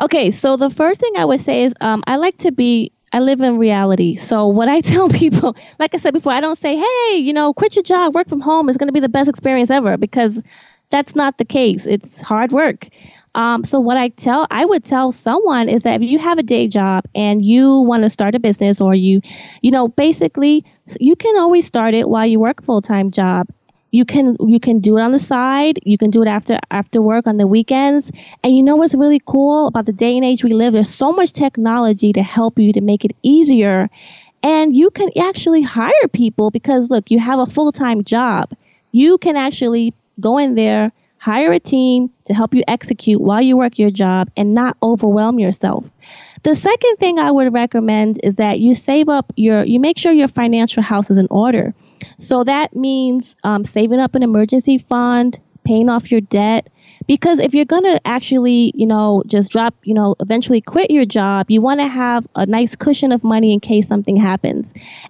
Okay, 0.00 0.30
so 0.30 0.56
the 0.56 0.70
first 0.70 1.00
thing 1.00 1.12
I 1.16 1.24
would 1.24 1.40
say 1.40 1.64
is 1.64 1.74
um, 1.80 2.02
I 2.06 2.16
like 2.16 2.38
to 2.38 2.52
be 2.52 2.92
I 3.12 3.18
live 3.20 3.40
in 3.40 3.58
reality. 3.58 4.14
So 4.16 4.46
what 4.48 4.68
I 4.68 4.80
tell 4.92 5.08
people, 5.08 5.56
like 5.78 5.94
I 5.94 5.98
said 5.98 6.14
before, 6.14 6.32
I 6.32 6.40
don't 6.40 6.58
say, 6.58 6.76
"Hey, 6.76 7.18
you 7.18 7.32
know, 7.32 7.52
quit 7.52 7.76
your 7.76 7.82
job, 7.82 8.14
work 8.14 8.28
from 8.28 8.40
home 8.40 8.68
is 8.68 8.76
going 8.76 8.88
to 8.88 8.92
be 8.92 9.00
the 9.00 9.08
best 9.08 9.28
experience 9.28 9.70
ever," 9.70 9.96
because 9.96 10.40
that's 10.90 11.14
not 11.14 11.38
the 11.38 11.44
case. 11.44 11.86
It's 11.86 12.20
hard 12.20 12.52
work. 12.52 12.88
Um, 13.36 13.62
so 13.62 13.78
what 13.78 13.96
I 13.96 14.08
tell, 14.08 14.44
I 14.50 14.64
would 14.64 14.84
tell 14.84 15.12
someone 15.12 15.68
is 15.68 15.82
that 15.82 16.02
if 16.02 16.08
you 16.10 16.18
have 16.18 16.38
a 16.38 16.42
day 16.42 16.66
job 16.66 17.04
and 17.14 17.44
you 17.44 17.80
want 17.82 18.02
to 18.02 18.10
start 18.10 18.34
a 18.34 18.40
business, 18.40 18.80
or 18.80 18.92
you, 18.92 19.20
you 19.62 19.70
know, 19.70 19.86
basically, 19.86 20.64
you 20.98 21.14
can 21.14 21.36
always 21.38 21.64
start 21.64 21.94
it 21.94 22.08
while 22.08 22.26
you 22.26 22.40
work 22.40 22.62
full 22.62 22.82
time 22.82 23.12
job 23.12 23.46
you 23.90 24.04
can 24.04 24.36
you 24.40 24.60
can 24.60 24.80
do 24.80 24.96
it 24.98 25.00
on 25.00 25.12
the 25.12 25.18
side 25.18 25.78
you 25.82 25.98
can 25.98 26.10
do 26.10 26.22
it 26.22 26.28
after 26.28 26.58
after 26.70 27.02
work 27.02 27.26
on 27.26 27.36
the 27.36 27.46
weekends. 27.46 28.10
And 28.42 28.56
you 28.56 28.62
know 28.62 28.76
what's 28.76 28.94
really 28.94 29.20
cool 29.24 29.66
about 29.66 29.86
the 29.86 29.92
day 29.92 30.16
and 30.16 30.24
age 30.24 30.44
we 30.44 30.52
live? 30.52 30.72
There's 30.72 30.88
so 30.88 31.12
much 31.12 31.32
technology 31.32 32.12
to 32.12 32.22
help 32.22 32.58
you 32.58 32.72
to 32.72 32.80
make 32.80 33.04
it 33.04 33.16
easier. 33.22 33.90
And 34.42 34.74
you 34.74 34.90
can 34.90 35.10
actually 35.18 35.62
hire 35.62 36.08
people 36.12 36.50
because 36.50 36.90
look 36.90 37.10
you 37.10 37.18
have 37.18 37.38
a 37.38 37.46
full-time 37.46 38.04
job. 38.04 38.52
You 38.92 39.18
can 39.18 39.36
actually 39.36 39.94
go 40.20 40.38
in 40.38 40.54
there 40.54 40.92
hire 41.18 41.52
a 41.52 41.60
team 41.60 42.10
to 42.24 42.32
help 42.32 42.54
you 42.54 42.62
execute 42.66 43.20
while 43.20 43.42
you 43.42 43.54
work 43.54 43.78
your 43.78 43.90
job 43.90 44.30
and 44.38 44.54
not 44.54 44.74
overwhelm 44.82 45.38
yourself. 45.38 45.84
The 46.42 46.56
second 46.56 46.96
thing 46.96 47.18
i 47.18 47.30
would 47.30 47.52
recommend 47.52 48.18
is 48.22 48.36
that 48.36 48.58
you 48.58 48.74
save 48.74 49.10
up 49.10 49.30
your 49.36 49.62
you 49.62 49.78
make 49.78 49.98
sure 49.98 50.12
your 50.12 50.28
financial 50.28 50.82
house 50.82 51.10
is 51.10 51.18
in 51.18 51.26
order 51.30 51.74
so 52.20 52.44
that 52.44 52.76
means 52.76 53.34
um, 53.44 53.64
saving 53.64 53.98
up 53.98 54.14
an 54.14 54.22
emergency 54.22 54.78
fund, 54.78 55.38
paying 55.64 55.88
off 55.88 56.10
your 56.10 56.20
debt. 56.20 56.68
Because 57.06 57.40
if 57.40 57.54
you're 57.54 57.64
going 57.64 57.84
to 57.84 58.06
actually, 58.06 58.72
you 58.76 58.86
know, 58.86 59.24
just 59.26 59.50
drop, 59.50 59.74
you 59.82 59.94
know, 59.94 60.14
eventually 60.20 60.60
quit 60.60 60.90
your 60.90 61.04
job, 61.04 61.50
you 61.50 61.60
want 61.60 61.80
to 61.80 61.88
have 61.88 62.26
a 62.36 62.46
nice 62.46 62.76
cushion 62.76 63.10
of 63.10 63.24
money 63.24 63.52
in 63.52 63.58
case 63.58 63.88
something 63.88 64.16
happens. 64.16 64.66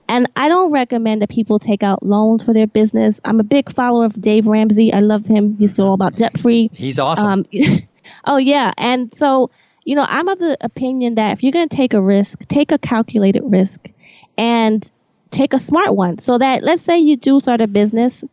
And 0.08 0.30
I 0.36 0.48
don't 0.48 0.70
recommend 0.70 1.20
that 1.20 1.28
people 1.28 1.58
take 1.58 1.82
out 1.82 2.02
loans 2.02 2.44
for 2.44 2.54
their 2.54 2.66
business. 2.66 3.20
I'm 3.24 3.40
a 3.40 3.42
big 3.42 3.70
follower 3.74 4.06
of 4.06 4.18
Dave 4.20 4.46
Ramsey. 4.46 4.92
I 4.92 5.00
love 5.00 5.26
him. 5.26 5.56
He's 5.58 5.78
all 5.78 5.92
about 5.92 6.14
debt 6.14 6.38
free. 6.38 6.70
He's 6.72 6.98
awesome. 6.98 7.26
Um, 7.26 7.46
oh, 8.24 8.38
yeah. 8.38 8.72
And 8.78 9.14
so, 9.16 9.50
you 9.84 9.94
know, 9.94 10.06
I'm 10.08 10.28
of 10.28 10.38
the 10.38 10.56
opinion 10.60 11.16
that 11.16 11.32
if 11.32 11.42
you're 11.42 11.52
going 11.52 11.68
to 11.68 11.76
take 11.76 11.92
a 11.92 12.00
risk, 12.00 12.38
take 12.46 12.72
a 12.72 12.78
calculated 12.78 13.42
risk. 13.44 13.90
And 14.38 14.88
take 15.30 15.52
a 15.52 15.58
smart 15.58 15.94
one 15.94 16.18
so 16.18 16.38
that 16.38 16.62
let's 16.62 16.82
say 16.82 16.98
you 16.98 17.16
do 17.16 17.40
start 17.40 17.60
a 17.60 17.66
business 17.66 18.24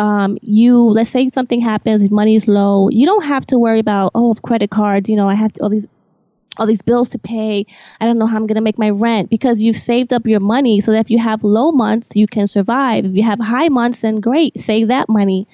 um, 0.00 0.38
you 0.40 0.82
let's 0.82 1.10
say 1.10 1.28
something 1.28 1.60
happens, 1.60 2.10
money's 2.10 2.48
low, 2.48 2.88
you 2.88 3.04
don't 3.04 3.24
have 3.24 3.44
to 3.46 3.58
worry 3.58 3.78
about 3.78 4.12
oh 4.14 4.34
credit 4.42 4.70
cards. 4.70 5.10
You 5.10 5.16
know, 5.16 5.28
I 5.28 5.34
have 5.34 5.52
to, 5.54 5.62
all 5.62 5.68
these 5.68 5.86
all 6.56 6.66
these 6.66 6.82
bills 6.82 7.08
to 7.10 7.18
pay. 7.18 7.66
I 8.00 8.06
don't 8.06 8.18
know 8.18 8.26
how 8.26 8.36
I'm 8.36 8.46
going 8.46 8.56
to 8.56 8.62
make 8.62 8.78
my 8.78 8.90
rent 8.90 9.30
because 9.30 9.60
you've 9.60 9.76
saved 9.76 10.12
up 10.12 10.26
your 10.26 10.40
money 10.40 10.80
so 10.80 10.92
that 10.92 11.00
if 11.00 11.10
you 11.10 11.18
have 11.18 11.44
low 11.44 11.70
months, 11.70 12.10
you 12.14 12.26
can 12.26 12.46
survive. 12.46 13.04
If 13.04 13.14
you 13.14 13.22
have 13.22 13.38
high 13.40 13.68
months, 13.68 14.00
then 14.00 14.16
great, 14.20 14.58
save 14.58 14.88
that 14.88 15.08
money. 15.08 15.46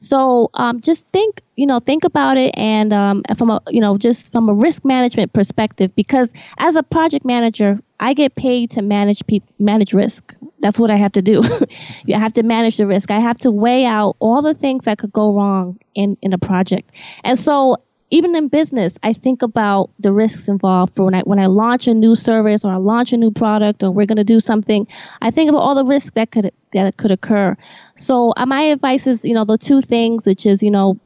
So 0.00 0.50
um, 0.54 0.80
just 0.80 1.08
think, 1.08 1.42
you 1.56 1.66
know, 1.66 1.80
think 1.80 2.04
about 2.04 2.36
it, 2.36 2.54
and 2.58 2.92
um, 2.92 3.22
from 3.38 3.50
a, 3.50 3.62
you 3.68 3.80
know, 3.80 3.96
just 3.96 4.32
from 4.32 4.50
a 4.50 4.54
risk 4.54 4.84
management 4.84 5.32
perspective, 5.32 5.94
because 5.96 6.28
as 6.58 6.76
a 6.76 6.82
project 6.82 7.24
manager, 7.24 7.80
I 8.04 8.12
get 8.12 8.34
paid 8.34 8.70
to 8.72 8.82
manage 8.82 9.26
pe- 9.26 9.40
manage 9.58 9.94
risk. 9.94 10.34
That's 10.60 10.78
what 10.78 10.90
I 10.90 10.96
have 10.96 11.12
to 11.12 11.22
do. 11.22 11.40
you 12.04 12.14
have 12.14 12.34
to 12.34 12.42
manage 12.42 12.76
the 12.76 12.86
risk. 12.86 13.10
I 13.10 13.18
have 13.18 13.38
to 13.38 13.50
weigh 13.50 13.86
out 13.86 14.16
all 14.18 14.42
the 14.42 14.52
things 14.52 14.84
that 14.84 14.98
could 14.98 15.12
go 15.12 15.34
wrong 15.34 15.78
in 15.94 16.18
in 16.20 16.34
a 16.34 16.38
project, 16.38 16.90
and 17.24 17.38
so 17.38 17.78
even 18.10 18.36
in 18.36 18.48
business, 18.48 18.98
I 19.02 19.14
think 19.14 19.42
about 19.42 19.90
the 19.98 20.12
risks 20.12 20.48
involved 20.48 20.94
for 20.94 21.06
when 21.06 21.14
I 21.14 21.20
when 21.20 21.38
I 21.38 21.46
launch 21.46 21.88
a 21.88 21.94
new 21.94 22.14
service 22.14 22.62
or 22.62 22.72
I 22.72 22.76
launch 22.76 23.14
a 23.14 23.16
new 23.16 23.30
product 23.30 23.82
or 23.82 23.90
we're 23.90 24.06
going 24.06 24.18
to 24.18 24.24
do 24.24 24.38
something. 24.38 24.86
I 25.22 25.30
think 25.30 25.48
about 25.48 25.60
all 25.60 25.74
the 25.74 25.86
risks 25.86 26.10
that 26.14 26.30
could 26.30 26.52
that 26.74 26.96
could 26.98 27.10
occur. 27.10 27.56
So 27.96 28.34
uh, 28.36 28.44
my 28.44 28.62
advice 28.64 29.06
is, 29.06 29.24
you 29.24 29.34
know, 29.34 29.46
the 29.46 29.56
two 29.56 29.80
things, 29.80 30.26
which 30.26 30.44
is, 30.44 30.62
you 30.62 30.70
know, 30.70 31.00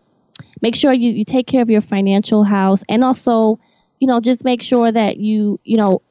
make 0.61 0.75
sure 0.75 0.93
you, 0.93 1.13
you 1.13 1.25
take 1.25 1.47
care 1.47 1.63
of 1.63 1.71
your 1.71 1.81
financial 1.81 2.43
house 2.43 2.83
and 2.89 3.05
also, 3.05 3.61
you 4.01 4.09
know, 4.09 4.21
just 4.21 4.45
make 4.45 4.63
sure 4.63 4.91
that 4.91 5.17
you, 5.17 5.61
you 5.63 5.77
know, 5.77 6.03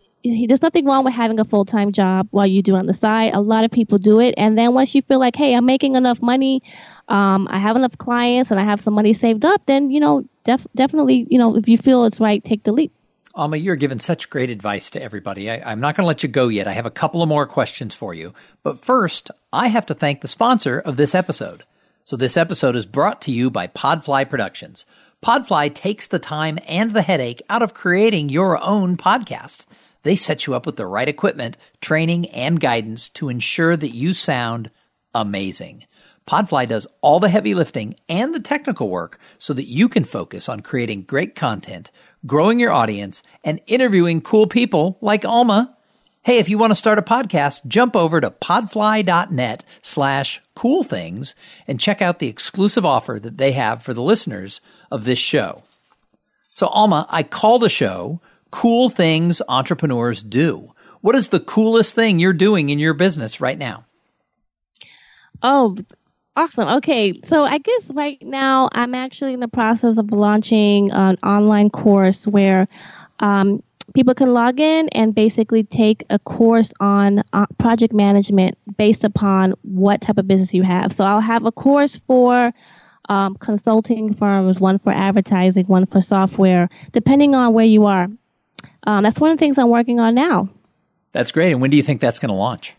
there's 0.48 0.62
nothing 0.62 0.86
wrong 0.86 1.04
with 1.04 1.14
having 1.14 1.40
a 1.40 1.46
full 1.46 1.66
time 1.66 1.92
job 1.92 2.28
while 2.32 2.48
you 2.48 2.62
do 2.62 2.76
on 2.76 2.86
the 2.86 2.94
side. 2.94 3.34
A 3.34 3.42
lot 3.42 3.64
of 3.64 3.72
people 3.72 3.98
do 3.98 4.20
it, 4.20 4.34
and 4.38 4.58
then 4.58 4.74
once 4.74 4.94
you 4.96 5.02
feel 5.02 5.20
like, 5.20 5.36
hey, 5.36 5.54
I'm 5.54 5.66
making 5.66 5.96
enough 5.96 6.22
money, 6.22 6.62
um, 7.08 7.48
I 7.50 7.60
have 7.60 7.76
enough 7.76 7.98
clients, 7.98 8.52
and 8.52 8.60
I 8.60 8.64
have 8.64 8.82
some 8.82 8.94
money 8.94 9.14
saved 9.14 9.46
up, 9.46 9.66
then 9.66 9.92
you 9.92 10.00
know, 10.00 10.26
def- 10.44 10.68
definitely, 10.76 11.28
you 11.30 11.38
know, 11.38 11.56
if 11.56 11.68
you 11.68 11.78
feel 11.78 12.06
it's 12.06 12.20
right, 12.20 12.44
take 12.44 12.64
the 12.64 12.72
leap. 12.72 12.92
Alma, 13.38 13.58
you're 13.58 13.76
giving 13.76 14.00
such 14.00 14.32
great 14.32 14.50
advice 14.50 14.90
to 14.90 15.02
everybody. 15.02 15.48
I, 15.48 15.72
am 15.72 15.80
not 15.80 15.96
going 15.96 16.04
to 16.04 16.08
let 16.08 16.24
you 16.24 16.30
go 16.30 16.48
yet. 16.48 16.68
I 16.68 16.72
have 16.72 16.88
a 16.88 16.92
couple 16.92 17.22
of 17.22 17.30
more 17.30 17.46
questions 17.46 17.94
for 17.94 18.12
you. 18.12 18.34
But 18.64 18.80
first, 18.80 19.30
I 19.54 19.68
have 19.68 19.86
to 19.88 19.94
thank 19.94 20.22
the 20.22 20.28
sponsor 20.28 20.80
of 20.80 20.98
this 20.98 21.14
episode. 21.14 21.64
So 22.04 22.16
this 22.16 22.36
episode 22.36 22.76
is 22.76 22.88
brought 22.88 23.22
to 23.24 23.32
you 23.32 23.52
by 23.52 23.68
Podfly 23.68 24.28
Productions. 24.28 24.88
Podfly 25.24 25.74
takes 25.74 26.08
the 26.08 26.20
time 26.20 26.58
and 26.68 26.94
the 26.94 27.02
headache 27.04 27.42
out 27.50 27.62
of 27.62 27.74
creating 27.76 28.30
your 28.30 28.58
own 28.64 28.98
podcast. 28.98 29.68
They 30.08 30.16
set 30.16 30.48
you 30.48 30.56
up 30.56 30.66
with 30.66 30.78
the 30.78 30.86
right 30.86 31.10
equipment, 31.10 31.58
training, 31.82 32.28
and 32.28 32.62
guidance 32.62 33.10
to 33.10 33.28
ensure 33.28 33.76
that 33.76 33.94
you 33.94 34.14
sound 34.14 34.72
amazing. 35.14 35.84
Podfly 36.26 36.66
does 36.66 36.88
all 37.02 37.20
the 37.20 37.28
heavy 37.28 37.54
lifting 37.54 37.98
and 38.08 38.34
the 38.34 38.40
technical 38.40 38.88
work 38.88 39.20
so 39.38 39.54
that 39.54 39.68
you 39.68 39.90
can 39.90 40.06
focus 40.06 40.48
on 40.48 40.62
creating 40.62 41.02
great 41.02 41.36
content, 41.36 41.92
growing 42.26 42.58
your 42.58 42.72
audience, 42.72 43.22
and 43.44 43.60
interviewing 43.68 44.22
cool 44.22 44.48
people 44.48 44.98
like 45.02 45.26
Alma. 45.26 45.76
Hey, 46.22 46.38
if 46.38 46.48
you 46.48 46.58
want 46.58 46.72
to 46.72 46.76
start 46.76 47.00
a 47.00 47.02
podcast, 47.02 47.68
jump 47.68 47.94
over 47.94 48.22
to 48.22 48.32
podfly.net 48.32 49.66
slash 49.82 50.42
cool 50.56 50.84
things 50.84 51.36
and 51.68 51.82
check 51.82 52.02
out 52.02 52.20
the 52.20 52.30
exclusive 52.30 52.86
offer 52.86 53.20
that 53.22 53.38
they 53.38 53.52
have 53.52 53.84
for 53.84 53.94
the 53.94 54.02
listeners 54.02 54.62
of 54.90 55.04
this 55.04 55.20
show. 55.20 55.64
So, 56.48 56.68
Alma, 56.68 57.08
I 57.10 57.24
call 57.24 57.60
the 57.60 57.68
show 57.68 58.22
cool 58.52 58.90
things 58.90 59.42
entrepreneurs 59.48 60.24
do. 60.24 60.74
What 61.02 61.16
is 61.16 61.30
the 61.30 61.40
coolest 61.40 61.96
thing 61.96 62.20
you're 62.20 62.34
doing 62.34 62.70
in 62.70 62.80
your 62.80 62.94
business 62.94 63.40
right 63.40 63.58
now? 63.58 63.86
Oh, 65.42 65.78
awesome. 66.36 66.68
Okay. 66.78 67.22
So 67.26 67.44
I 67.44 67.58
guess 67.60 67.90
right 67.92 68.22
now 68.22 68.70
I'm 68.72 68.96
actually 68.96 69.34
in 69.34 69.40
the 69.40 69.48
process 69.48 69.98
of 69.98 70.12
launching 70.12 70.92
an 70.92 71.18
online 71.24 71.70
course 71.70 72.26
where 72.26 72.68
um, 73.20 73.62
people 73.94 74.14
can 74.14 74.34
log 74.34 74.60
in 74.60 74.90
and 74.90 75.14
basically 75.14 75.64
take 75.64 76.04
a 76.10 76.20
course 76.20 76.74
on 76.80 77.24
uh, 77.34 77.46
project 77.58 77.94
management 77.94 78.58
based 78.78 79.04
upon 79.04 79.54
what 79.62 80.02
type 80.02 80.18
of 80.18 80.28
business 80.28 80.54
you 80.54 80.64
have. 80.64 80.94
So 80.94 81.04
I'll 81.04 81.22
have 81.22 81.46
a 81.46 81.52
course 81.52 81.96
for 82.08 82.54
um, 83.10 83.36
consulting 83.36 84.14
firms, 84.14 84.60
one 84.60 84.80
for 84.80 84.92
advertising, 84.92 85.66
one 85.68 85.86
for 85.86 86.02
software, 86.02 86.70
depending 86.92 87.36
on 87.36 87.54
where 87.54 87.66
you 87.66 87.86
are 87.86 88.08
um, 88.88 89.04
that's 89.04 89.20
one 89.20 89.30
of 89.32 89.38
the 89.38 89.40
things 89.40 89.58
I'm 89.58 89.70
working 89.70 90.00
on 90.00 90.16
now. 90.16 90.50
That's 91.12 91.32
great. 91.32 91.52
And 91.52 91.62
when 91.62 91.70
do 91.70 91.78
you 91.78 91.84
think 91.84 92.00
that's 92.00 92.20
going 92.20 92.30
to 92.30 92.36
launch? 92.36 92.74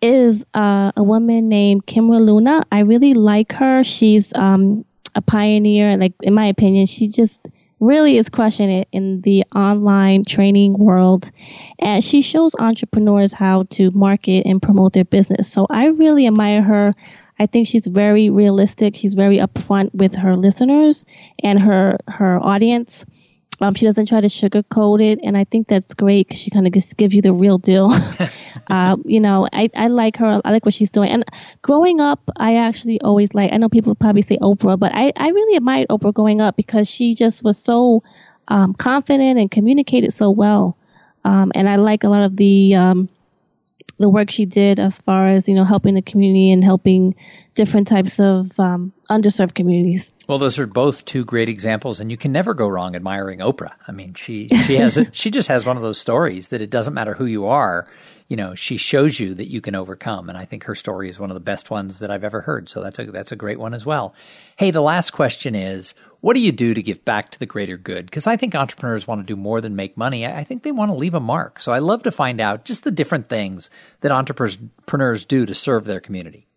is 0.01 0.45
uh, 0.55 0.93
a 0.97 1.03
woman 1.03 1.49
named 1.49 1.85
Kimra 1.85 2.25
Luna. 2.25 2.63
I 2.71 2.81
really 2.81 3.15
like 3.15 3.51
her. 3.55 3.83
She's 3.83 4.33
um, 4.35 4.85
a 5.17 5.21
pioneer. 5.21 5.97
Like 5.97 6.13
in 6.23 6.33
my 6.33 6.47
opinion, 6.47 6.87
she 6.87 7.09
just 7.09 7.49
really 7.81 8.17
is 8.17 8.29
crushing 8.29 8.71
it 8.71 8.89
in 8.93 9.21
the 9.21 9.45
online 9.55 10.25
training 10.25 10.75
world. 10.79 11.31
And 11.79 12.03
she 12.03 12.23
shows 12.23 12.55
entrepreneurs 12.59 13.33
how 13.33 13.65
to 13.71 13.91
market 13.91 14.47
and 14.47 14.63
promote 14.63 14.93
their 14.93 15.05
business. 15.05 15.51
So 15.51 15.67
I 15.69 15.87
really 15.87 16.27
admire 16.27 16.63
her. 16.63 16.95
I 17.39 17.47
think 17.47 17.69
she's 17.69 17.87
very 17.87 18.31
realistic. 18.31 18.97
She's 18.97 19.15
very 19.15 19.39
upfront 19.39 19.95
with 19.95 20.15
her 20.15 20.37
listeners 20.37 21.05
and 21.43 21.59
her 21.59 21.99
her 22.09 22.43
audience. 22.43 23.05
Um, 23.61 23.75
she 23.75 23.87
doesn't 23.87 24.07
try 24.07 24.21
to 24.21 24.29
sugarcoat 24.29 25.03
it, 25.03 25.21
and 25.23 25.37
I 25.37 25.45
think 25.45 25.69
that's 25.69 25.95
great 25.95 26.29
because 26.29 26.41
she 26.41 26.51
kind 26.51 26.67
of 26.67 26.73
just 26.73 26.97
gives 26.97 27.15
you 27.15 27.23
the 27.23 27.33
real 27.33 27.59
deal. 27.59 27.91
uh, 28.69 28.97
you 29.05 29.21
know, 29.21 29.49
I, 29.53 29.71
I 29.75 29.89
like 29.89 30.17
her. 30.17 30.41
I 30.45 30.51
like 30.51 30.65
what 30.65 30.75
she's 30.75 30.91
doing. 30.91 31.11
And 31.11 31.25
growing 31.63 32.01
up, 32.01 32.21
I 32.37 32.57
actually 32.57 33.01
always 33.01 33.35
like. 33.35 33.53
I 33.53 33.57
know 33.57 33.69
people 33.69 33.95
probably 33.95 34.23
say 34.23 34.39
Oprah, 34.39 34.79
but 34.79 34.93
I 34.95 35.13
I 35.17 35.29
really 35.29 35.57
admired 35.57 35.89
Oprah 35.89 36.13
growing 36.13 36.41
up 36.41 36.57
because 36.57 36.89
she 36.89 37.15
just 37.15 37.43
was 37.43 37.59
so 37.59 38.03
um, 38.49 38.75
confident 38.75 39.39
and 39.39 39.51
communicated 39.51 40.13
so 40.13 40.31
well. 40.31 40.77
Um, 41.25 41.51
and 41.55 41.69
I 41.69 41.77
like 41.77 42.05
a 42.05 42.09
lot 42.09 42.23
of 42.23 42.37
the 42.37 42.77
um, 42.77 43.09
the 43.99 44.09
work 44.09 44.31
she 44.31 44.45
did 44.45 44.79
as 44.79 44.99
far 44.99 45.29
as 45.29 45.49
you 45.49 45.55
know 45.55 45.65
helping 45.65 45.95
the 45.95 46.03
community 46.03 46.51
and 46.51 46.63
helping 46.65 47.15
different 47.55 47.87
types 47.87 48.21
of 48.21 48.59
um, 48.61 48.93
underserved 49.11 49.55
communities. 49.55 50.13
Well, 50.29 50.39
those 50.39 50.59
are 50.59 50.67
both 50.67 51.05
two 51.05 51.25
great 51.25 51.49
examples, 51.49 52.01
and 52.01 52.11
you 52.11 52.17
can 52.17 52.33
never 52.33 52.53
go 52.53 52.69
wrong 52.69 52.97
admiring 52.97 53.39
Oprah. 53.39 53.73
I 53.87 53.93
mean, 53.93 54.15
she 54.15 54.49
she 54.49 54.77
has 54.77 54.99
a, 54.99 55.11
she 55.13 55.31
just 55.31 55.49
has 55.49 55.65
one 55.65 55.77
of 55.77 55.83
those 55.83 55.99
stories 55.99 56.49
that 56.49 56.61
it 56.61 56.71
doesn't 56.71 56.95
matter 56.95 57.15
who 57.15 57.27
you 57.27 57.47
are, 57.47 57.87
you 58.29 58.37
know, 58.37 58.55
she 58.55 58.77
shows 58.77 59.21
you 59.21 59.35
that 59.35 59.49
you 59.49 59.61
can 59.61 59.75
overcome, 59.75 60.29
and 60.29 60.37
I 60.37 60.45
think 60.45 60.65
her 60.65 60.75
story 60.75 61.09
is 61.09 61.19
one 61.19 61.31
of 61.31 61.35
the 61.35 61.41
best 61.41 61.71
ones 61.71 62.01
that 62.01 62.11
I've 62.11 62.25
ever 62.25 62.41
heard. 62.41 62.69
So 62.69 62.83
that's 62.83 62.99
a 62.99 63.05
that's 63.05 63.33
a 63.33 63.37
great 63.37 63.61
one 63.61 63.73
as 63.73 63.87
well. 63.87 64.15
Hey, 64.57 64.73
the 64.73 64.81
last 64.81 65.11
question 65.13 65.55
is, 65.55 65.95
what 66.27 66.35
do 66.35 66.41
you 66.41 66.51
do 66.51 66.75
to 66.75 66.83
give 66.83 67.05
back 67.05 67.31
to 67.31 67.39
the 67.39 67.47
greater 67.47 67.77
good? 67.77 68.07
Because 68.07 68.27
I 68.27 68.37
think 68.37 68.57
entrepreneurs 68.57 69.07
want 69.07 69.21
to 69.21 69.33
do 69.33 69.41
more 69.41 69.61
than 69.61 69.77
make 69.77 69.97
money. 69.97 70.27
I 70.27 70.43
think 70.43 70.65
they 70.65 70.73
want 70.73 70.91
to 70.91 70.97
leave 70.97 71.15
a 71.15 71.21
mark. 71.21 71.61
So 71.61 71.71
I 71.71 71.79
love 71.79 72.03
to 72.03 72.11
find 72.11 72.41
out 72.41 72.65
just 72.65 72.83
the 72.83 72.91
different 72.91 73.29
things 73.29 73.71
that 74.01 74.11
entrepreneurs 74.11 75.25
do 75.25 75.47
to 75.47 75.55
serve 75.55 75.85
their 75.85 76.01
community. 76.01 76.49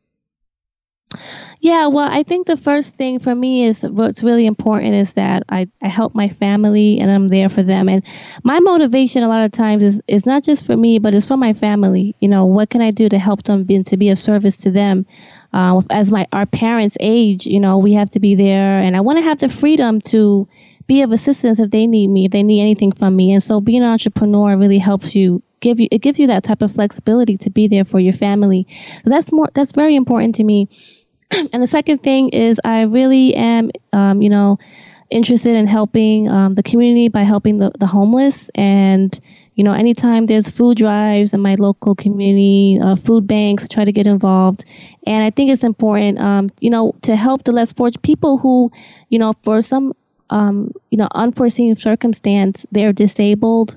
Yeah, 1.61 1.85
well, 1.85 2.09
I 2.09 2.23
think 2.23 2.47
the 2.47 2.57
first 2.57 2.95
thing 2.95 3.19
for 3.19 3.35
me 3.35 3.65
is 3.65 3.83
what's 3.83 4.23
really 4.23 4.47
important 4.47 4.95
is 4.95 5.13
that 5.13 5.43
I, 5.49 5.67
I 5.83 5.87
help 5.87 6.15
my 6.15 6.29
family 6.29 6.97
and 6.99 7.11
I'm 7.11 7.27
there 7.27 7.49
for 7.49 7.61
them. 7.61 7.89
And 7.89 8.03
my 8.43 8.59
motivation 8.59 9.21
a 9.21 9.27
lot 9.27 9.45
of 9.45 9.51
times 9.51 9.83
is, 9.83 10.01
is 10.07 10.25
not 10.25 10.43
just 10.43 10.65
for 10.65 10.75
me, 10.75 10.97
but 10.97 11.13
it's 11.13 11.27
for 11.27 11.37
my 11.37 11.53
family. 11.53 12.15
You 12.21 12.29
know, 12.29 12.45
what 12.45 12.71
can 12.71 12.81
I 12.81 12.89
do 12.89 13.07
to 13.07 13.19
help 13.19 13.43
them 13.43 13.65
be, 13.65 13.83
to 13.83 13.97
be 13.97 14.09
of 14.09 14.17
service 14.17 14.57
to 14.57 14.71
them? 14.71 15.05
Uh, 15.51 15.81
as 15.89 16.11
my 16.11 16.27
our 16.31 16.45
parents 16.45 16.95
age, 16.99 17.45
you 17.45 17.59
know, 17.59 17.77
we 17.77 17.93
have 17.93 18.09
to 18.11 18.19
be 18.19 18.35
there, 18.35 18.79
and 18.79 18.95
I 18.95 19.01
want 19.01 19.17
to 19.17 19.23
have 19.23 19.39
the 19.39 19.49
freedom 19.49 20.01
to 20.01 20.47
be 20.87 21.01
of 21.01 21.11
assistance 21.11 21.59
if 21.59 21.71
they 21.71 21.87
need 21.87 22.07
me, 22.07 22.25
if 22.25 22.31
they 22.31 22.43
need 22.43 22.61
anything 22.61 22.91
from 22.91 23.15
me. 23.15 23.33
And 23.33 23.41
so, 23.41 23.59
being 23.61 23.83
an 23.83 23.89
entrepreneur 23.89 24.57
really 24.57 24.79
helps 24.79 25.15
you 25.15 25.41
give 25.59 25.79
you 25.79 25.87
it 25.91 25.99
gives 25.99 26.19
you 26.19 26.27
that 26.27 26.43
type 26.43 26.61
of 26.61 26.71
flexibility 26.73 27.37
to 27.37 27.49
be 27.49 27.67
there 27.67 27.85
for 27.85 27.99
your 27.99 28.13
family. 28.13 28.67
So 29.03 29.09
that's 29.09 29.31
more 29.31 29.49
that's 29.53 29.71
very 29.71 29.95
important 29.95 30.35
to 30.35 30.43
me. 30.43 30.69
and 31.31 31.61
the 31.63 31.67
second 31.67 31.99
thing 31.99 32.29
is 32.29 32.59
I 32.63 32.83
really 32.83 33.35
am, 33.35 33.71
um, 33.93 34.21
you 34.21 34.29
know, 34.29 34.59
interested 35.09 35.55
in 35.55 35.67
helping 35.67 36.29
um, 36.29 36.53
the 36.53 36.63
community 36.63 37.09
by 37.09 37.21
helping 37.21 37.57
the, 37.57 37.71
the 37.79 37.87
homeless. 37.87 38.49
And, 38.55 39.17
you 39.59 39.65
know, 39.65 39.73
anytime 39.73 40.25
there's 40.25 40.49
food 40.49 40.77
drives 40.77 41.33
in 41.33 41.41
my 41.41 41.55
local 41.55 41.93
community, 41.93 42.79
uh, 42.81 42.95
food 42.95 43.27
banks, 43.27 43.65
I 43.65 43.67
try 43.67 43.83
to 43.83 43.91
get 43.91 44.07
involved. 44.07 44.63
And 45.05 45.21
I 45.21 45.31
think 45.31 45.51
it's 45.51 45.65
important, 45.65 46.17
um, 46.17 46.49
you 46.61 46.69
know, 46.69 46.95
to 47.01 47.13
help 47.17 47.43
the 47.43 47.51
less 47.51 47.73
fortunate 47.73 48.01
people 48.01 48.37
who, 48.37 48.71
you 49.09 49.19
know, 49.19 49.33
for 49.43 49.61
some, 49.61 49.97
um, 50.29 50.71
you 50.91 50.97
know, 50.97 51.09
unforeseen 51.11 51.75
circumstance, 51.75 52.65
they're 52.71 52.93
disabled. 52.93 53.75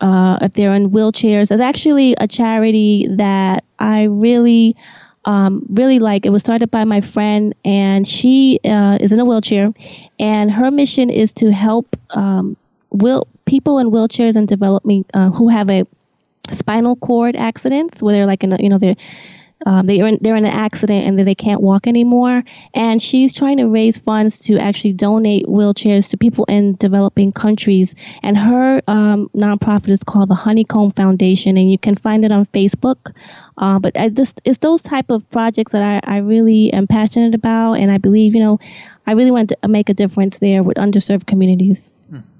Uh, 0.00 0.38
if 0.40 0.52
they're 0.52 0.72
in 0.72 0.90
wheelchairs, 0.90 1.48
there's 1.48 1.60
actually 1.60 2.14
a 2.20 2.28
charity 2.28 3.08
that 3.16 3.64
I 3.80 4.04
really 4.04 4.76
um, 5.24 5.66
really 5.68 5.98
like. 5.98 6.26
It 6.26 6.30
was 6.30 6.42
started 6.42 6.70
by 6.70 6.84
my 6.84 7.00
friend, 7.00 7.56
and 7.64 8.06
she 8.06 8.60
uh, 8.64 8.98
is 9.00 9.10
in 9.10 9.18
a 9.18 9.24
wheelchair, 9.24 9.74
and 10.20 10.48
her 10.48 10.70
mission 10.70 11.10
is 11.10 11.32
to 11.32 11.50
help 11.50 11.96
um, 12.10 12.56
will 12.90 13.26
people 13.48 13.78
in 13.78 13.90
wheelchairs 13.90 14.36
and 14.36 14.46
development 14.46 15.10
uh, 15.14 15.30
who 15.30 15.48
have 15.48 15.70
a 15.70 15.84
spinal 16.52 16.96
cord 16.96 17.34
accidents, 17.34 18.02
where 18.02 18.14
they're 18.14 18.26
like 18.26 18.44
in 18.44 18.52
a, 18.52 18.62
you 18.62 18.68
know 18.68 18.78
they're 18.78 18.96
um, 19.66 19.86
they 19.86 20.00
are 20.00 20.06
in, 20.06 20.18
they're 20.20 20.36
in 20.36 20.44
an 20.44 20.52
accident 20.52 21.04
and 21.04 21.18
they 21.18 21.34
can't 21.34 21.60
walk 21.60 21.88
anymore. 21.88 22.44
And 22.74 23.02
she's 23.02 23.34
trying 23.34 23.56
to 23.56 23.66
raise 23.66 23.98
funds 23.98 24.38
to 24.46 24.56
actually 24.56 24.92
donate 24.92 25.46
wheelchairs 25.46 26.08
to 26.10 26.16
people 26.16 26.44
in 26.44 26.76
developing 26.76 27.32
countries. 27.32 27.96
And 28.22 28.38
her 28.38 28.80
um, 28.86 29.28
nonprofit 29.34 29.88
is 29.88 30.04
called 30.04 30.28
the 30.28 30.36
Honeycomb 30.36 30.92
Foundation, 30.92 31.56
and 31.56 31.70
you 31.70 31.78
can 31.78 31.96
find 31.96 32.24
it 32.24 32.30
on 32.30 32.46
Facebook. 32.46 33.12
Uh, 33.56 33.80
but 33.80 33.98
I, 33.98 34.10
this, 34.10 34.32
it's 34.44 34.58
those 34.58 34.82
type 34.82 35.10
of 35.10 35.28
projects 35.30 35.72
that 35.72 35.82
I, 35.82 36.00
I 36.04 36.18
really 36.18 36.72
am 36.72 36.86
passionate 36.86 37.34
about, 37.34 37.74
and 37.74 37.90
I 37.90 37.98
believe 37.98 38.34
you 38.34 38.42
know 38.42 38.60
I 39.06 39.12
really 39.12 39.32
want 39.32 39.48
to 39.48 39.68
make 39.68 39.88
a 39.88 39.94
difference 39.94 40.38
there 40.38 40.62
with 40.62 40.76
underserved 40.76 41.26
communities. 41.26 41.90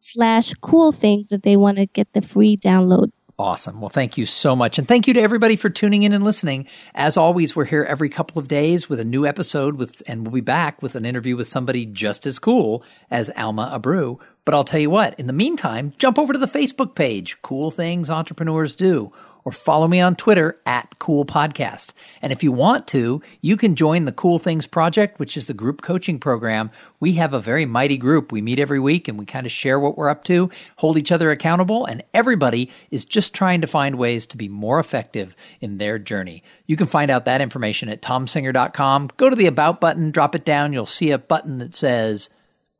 slash 0.00 0.54
cool 0.54 0.90
things 0.92 1.30
if 1.32 1.42
they 1.42 1.56
want 1.56 1.76
to 1.78 1.86
get 1.86 2.12
the 2.12 2.22
free 2.22 2.56
download. 2.56 3.10
Awesome. 3.38 3.82
Well, 3.82 3.90
thank 3.90 4.16
you 4.16 4.24
so 4.24 4.56
much. 4.56 4.78
And 4.78 4.88
thank 4.88 5.06
you 5.06 5.12
to 5.12 5.20
everybody 5.20 5.56
for 5.56 5.68
tuning 5.68 6.04
in 6.04 6.14
and 6.14 6.24
listening. 6.24 6.66
As 6.94 7.18
always, 7.18 7.54
we're 7.54 7.66
here 7.66 7.84
every 7.84 8.08
couple 8.08 8.38
of 8.38 8.48
days 8.48 8.88
with 8.88 8.98
a 8.98 9.04
new 9.04 9.26
episode 9.26 9.74
with, 9.74 10.02
and 10.06 10.22
we'll 10.22 10.32
be 10.32 10.40
back 10.40 10.80
with 10.80 10.94
an 10.94 11.04
interview 11.04 11.36
with 11.36 11.46
somebody 11.46 11.84
just 11.84 12.26
as 12.26 12.38
cool 12.38 12.82
as 13.10 13.30
Alma 13.36 13.78
Abreu. 13.78 14.18
But 14.46 14.54
I'll 14.54 14.64
tell 14.64 14.80
you 14.80 14.88
what, 14.88 15.20
in 15.20 15.26
the 15.26 15.34
meantime, 15.34 15.92
jump 15.98 16.18
over 16.18 16.32
to 16.32 16.38
the 16.38 16.46
Facebook 16.46 16.94
page, 16.94 17.42
Cool 17.42 17.70
Things 17.70 18.08
Entrepreneurs 18.08 18.74
Do, 18.74 19.12
or 19.46 19.52
follow 19.52 19.86
me 19.86 20.00
on 20.00 20.16
Twitter 20.16 20.60
at 20.66 20.98
Cool 20.98 21.24
Podcast. 21.24 21.92
And 22.20 22.32
if 22.32 22.42
you 22.42 22.50
want 22.50 22.88
to, 22.88 23.22
you 23.40 23.56
can 23.56 23.76
join 23.76 24.04
the 24.04 24.10
Cool 24.10 24.38
Things 24.38 24.66
Project, 24.66 25.20
which 25.20 25.36
is 25.36 25.46
the 25.46 25.54
group 25.54 25.82
coaching 25.82 26.18
program. 26.18 26.68
We 26.98 27.12
have 27.12 27.32
a 27.32 27.38
very 27.38 27.64
mighty 27.64 27.96
group. 27.96 28.32
We 28.32 28.42
meet 28.42 28.58
every 28.58 28.80
week 28.80 29.06
and 29.06 29.16
we 29.16 29.24
kind 29.24 29.46
of 29.46 29.52
share 29.52 29.78
what 29.78 29.96
we're 29.96 30.08
up 30.08 30.24
to, 30.24 30.50
hold 30.78 30.98
each 30.98 31.12
other 31.12 31.30
accountable, 31.30 31.86
and 31.86 32.02
everybody 32.12 32.72
is 32.90 33.04
just 33.04 33.32
trying 33.32 33.60
to 33.60 33.68
find 33.68 33.94
ways 33.94 34.26
to 34.26 34.36
be 34.36 34.48
more 34.48 34.80
effective 34.80 35.36
in 35.60 35.78
their 35.78 36.00
journey. 36.00 36.42
You 36.66 36.76
can 36.76 36.88
find 36.88 37.08
out 37.08 37.24
that 37.26 37.40
information 37.40 37.88
at 37.88 38.02
tomsinger.com. 38.02 39.10
Go 39.16 39.30
to 39.30 39.36
the 39.36 39.46
About 39.46 39.80
button, 39.80 40.10
drop 40.10 40.34
it 40.34 40.44
down. 40.44 40.72
You'll 40.72 40.86
see 40.86 41.12
a 41.12 41.18
button 41.18 41.58
that 41.58 41.76
says 41.76 42.30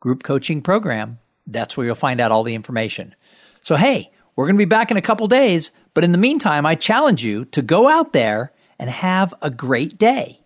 Group 0.01 0.25
Coaching 0.25 0.63
Program. 0.63 1.21
That's 1.47 1.77
where 1.77 1.87
you'll 1.87 1.95
find 1.95 2.21
out 2.21 2.33
all 2.33 2.43
the 2.43 2.57
information. 2.57 3.15
So, 3.63 3.77
hey, 3.77 4.11
we're 4.35 4.47
going 4.47 4.57
to 4.57 4.59
be 4.59 4.65
back 4.65 4.91
in 4.91 4.97
a 4.97 5.03
couple 5.03 5.29
days. 5.29 5.71
But 5.97 6.05
in 6.05 6.13
the 6.13 6.19
meantime, 6.19 6.67
I 6.67 6.75
challenge 6.75 7.25
you 7.25 7.47
to 7.47 7.63
go 7.63 7.89
out 7.89 8.13
there 8.13 8.53
and 8.79 8.91
have 8.91 9.33
a 9.41 9.49
great 9.49 9.97
day. 9.97 10.41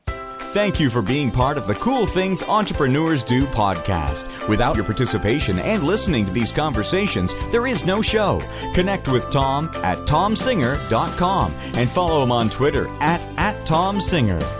Thank 0.53 0.79
you 0.79 0.91
for 0.91 1.03
being 1.03 1.33
part 1.33 1.59
of 1.59 1.67
the 1.67 1.75
Cool 1.75 2.07
Things 2.07 2.45
Entrepreneurs 2.45 3.25
Do 3.25 3.47
podcast. 3.47 4.49
Without 4.49 4.77
your 4.77 4.85
participation 4.85 5.59
and 5.59 5.83
listening 5.83 6.25
to 6.25 6.31
these 6.31 6.53
conversations, 6.53 7.35
there 7.51 7.67
is 7.67 7.85
no 7.85 8.01
show. 8.01 8.41
Connect 8.75 9.09
with 9.09 9.29
Tom 9.33 9.69
at 9.83 9.99
tomsinger.com 10.07 11.53
and 11.75 11.91
follow 11.91 12.23
him 12.23 12.31
on 12.31 12.49
Twitter 12.49 12.87
at, 13.01 13.27
at 13.37 13.57
tomsinger. 13.67 14.60